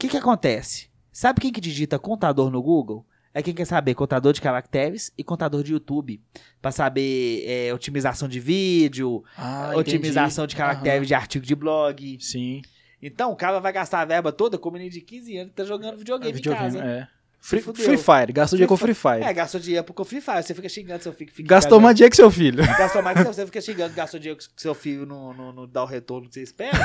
[0.00, 0.88] O que que acontece?
[1.12, 3.04] Sabe quem que digita contador no Google?
[3.34, 6.22] É quem quer saber contador de caracteres e contador de YouTube.
[6.62, 10.68] Pra saber é, otimização de vídeo, Ah, otimização de entendi.
[10.68, 12.16] caracteres de artigo de blog.
[12.18, 12.62] Sim.
[13.02, 15.64] Então, o cara vai gastar a verba toda como menino de 15 anos que tá
[15.64, 16.84] jogando videogame, É videogame, em casa.
[16.86, 17.08] é.
[17.40, 17.60] Free.
[17.62, 19.22] Free Fire, gastou dinheiro com Free Fire.
[19.22, 20.42] É, gastou dinheiro pro Free Fire.
[20.42, 21.32] Você fica xingando seu filho.
[21.32, 22.62] fica gastou mais dinheiro que seu filho.
[22.78, 25.82] Gastou mais que você fica xingando, gastou dinheiro que seu filho não, não, não dá
[25.82, 26.78] o retorno que você espera.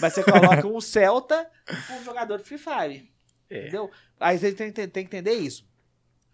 [0.00, 1.48] mas você coloca um Celta
[1.88, 3.10] com um jogador de Free Fire.
[3.48, 3.60] É.
[3.62, 3.90] Entendeu?
[4.20, 5.66] Aí você tem, tem- tem que entender isso.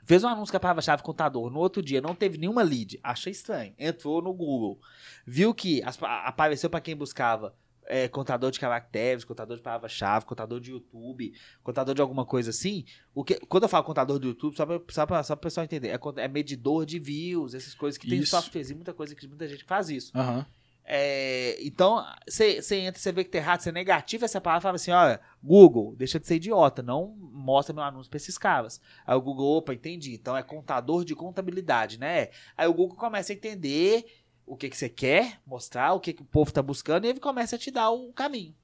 [0.05, 1.51] Fez um anúncio com a palavra-chave contador.
[1.51, 2.99] No outro dia não teve nenhuma lead.
[3.03, 3.75] Achei estranho.
[3.79, 4.81] Entrou no Google.
[5.27, 7.55] Viu que as- apareceu para quem buscava
[7.89, 11.33] é, contador de caracteres, contador de palavra-chave, contador de YouTube,
[11.63, 12.85] contador de alguma coisa assim.
[13.15, 15.65] O que, quando eu falo contador do YouTube, só pra, só pra, só pra pessoal
[15.65, 18.31] entender, é, é medidor de views, essas coisas que tem Isso.
[18.31, 20.13] softwares e muita coisa que muita gente faz isso.
[20.15, 20.47] Aham.
[20.91, 24.77] É, então, você entra, você vê que tá errado, você é negativo essa palavra, fala
[24.77, 28.81] assim, olha, Google, deixa de ser idiota, não mostra meu anúncio pra esses caras.
[29.07, 32.29] Aí o Google, opa, entendi, então é contador de contabilidade, né?
[32.57, 34.18] Aí o Google começa a entender
[34.49, 37.21] o que, que você quer mostrar, o que, que o povo tá buscando, e ele
[37.21, 38.55] começa a te dar o caminho.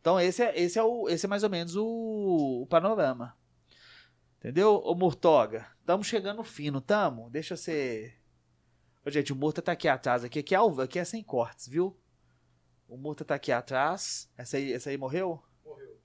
[0.00, 3.36] Então esse é, esse é, o, esse é mais ou menos o, o panorama.
[4.38, 5.66] Entendeu, ô Murtoga?
[5.84, 7.28] Tamo chegando fino, tamo?
[7.30, 8.14] Deixa você...
[9.04, 11.98] Ô, gente, o Murta tá aqui atrás, aqui, aqui, é, aqui é sem cortes, viu?
[12.88, 14.30] O Murta tá aqui atrás.
[14.36, 15.42] Essa aí, essa aí morreu?
[15.64, 15.98] Morreu.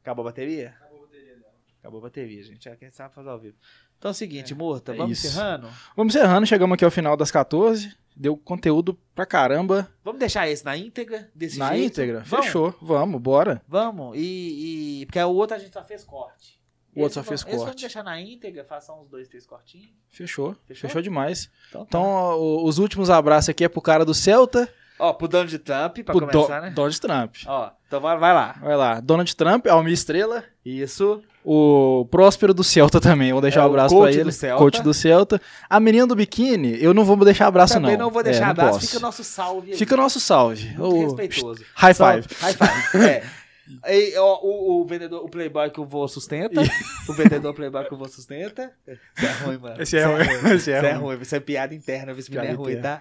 [0.00, 0.70] Acabou a bateria?
[0.70, 1.54] Acabou a bateria dela.
[1.78, 2.68] Acabou a bateria, gente.
[2.68, 3.58] É quem sabe fazer ao vivo.
[4.02, 5.28] Então é o seguinte, Murta, é vamos isso.
[5.28, 5.68] encerrando?
[5.96, 7.94] Vamos encerrando, chegamos aqui ao final das 14.
[8.16, 9.88] Deu conteúdo pra caramba.
[10.04, 11.30] Vamos deixar esse na íntegra?
[11.32, 11.92] Desse na jeito?
[11.92, 12.24] íntegra.
[12.26, 12.46] Vamos?
[12.46, 12.74] Fechou.
[12.82, 13.62] Vamos, bora.
[13.68, 14.16] Vamos.
[14.18, 16.60] E, e- Porque o outro a gente só fez corte.
[16.96, 17.80] O outro Esse só fez vamos- esse vamos corte.
[17.80, 19.90] deixar na íntegra, faça uns dois, três cortinhos.
[20.10, 20.56] Fechou.
[20.66, 20.88] Fechou?
[20.90, 21.48] Fechou, demais.
[21.68, 21.98] Então, tá.
[21.98, 24.68] Então, os últimos abraços aqui é pro cara do Celta.
[25.04, 26.70] Ó, pro Donald Trump, pra pro começar, Do- né?
[26.70, 27.34] Donald Trump.
[27.46, 28.54] Ó, então vai, vai lá.
[28.60, 29.00] Vai lá.
[29.00, 30.44] Donald Trump, Almir Estrela.
[30.64, 31.20] Isso.
[31.44, 33.32] O Próspero do Celta também.
[33.32, 34.30] Vou deixar É, um o abraço pra do ele.
[34.30, 34.62] Celta.
[34.62, 35.40] Coach do Celta.
[35.68, 38.04] A menina do biquíni, eu não vou deixar abraço, Também não.
[38.06, 39.76] não vou deixar É, abraço, fica o nosso salve aí.
[39.76, 40.72] Fica o nosso salve.
[40.78, 41.64] Muito respeitoso.
[41.74, 42.26] High Só- five.
[42.40, 43.32] High five.
[43.84, 43.94] É.
[43.96, 46.60] E, ó, o, o vendedor, o playboy que o vô sustenta.
[47.08, 48.70] o vendedor playboy que o vô sustenta.
[48.86, 49.82] Isso é ruim, mano.
[49.82, 50.20] Esse é ruim,
[50.54, 51.18] esse é Isso é ruim.
[51.22, 52.12] Isso é piada interna.
[52.12, 53.00] Isso Piada é ruim, tá?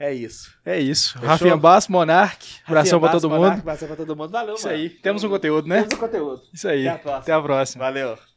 [0.00, 0.50] É isso.
[0.64, 1.12] É isso.
[1.12, 1.28] Fechou?
[1.28, 2.46] Rafinha Basso, Monark.
[2.66, 3.48] Abração pra todo mundo.
[3.48, 4.30] Abração pra todo mundo.
[4.30, 4.78] Valeu, Isso mano.
[4.78, 4.88] aí.
[4.88, 5.82] Temos um conteúdo, né?
[5.82, 6.42] Temos um conteúdo.
[6.54, 6.88] Isso aí.
[6.88, 7.18] Até a próxima.
[7.18, 7.84] Até a próxima.
[7.84, 8.29] Valeu.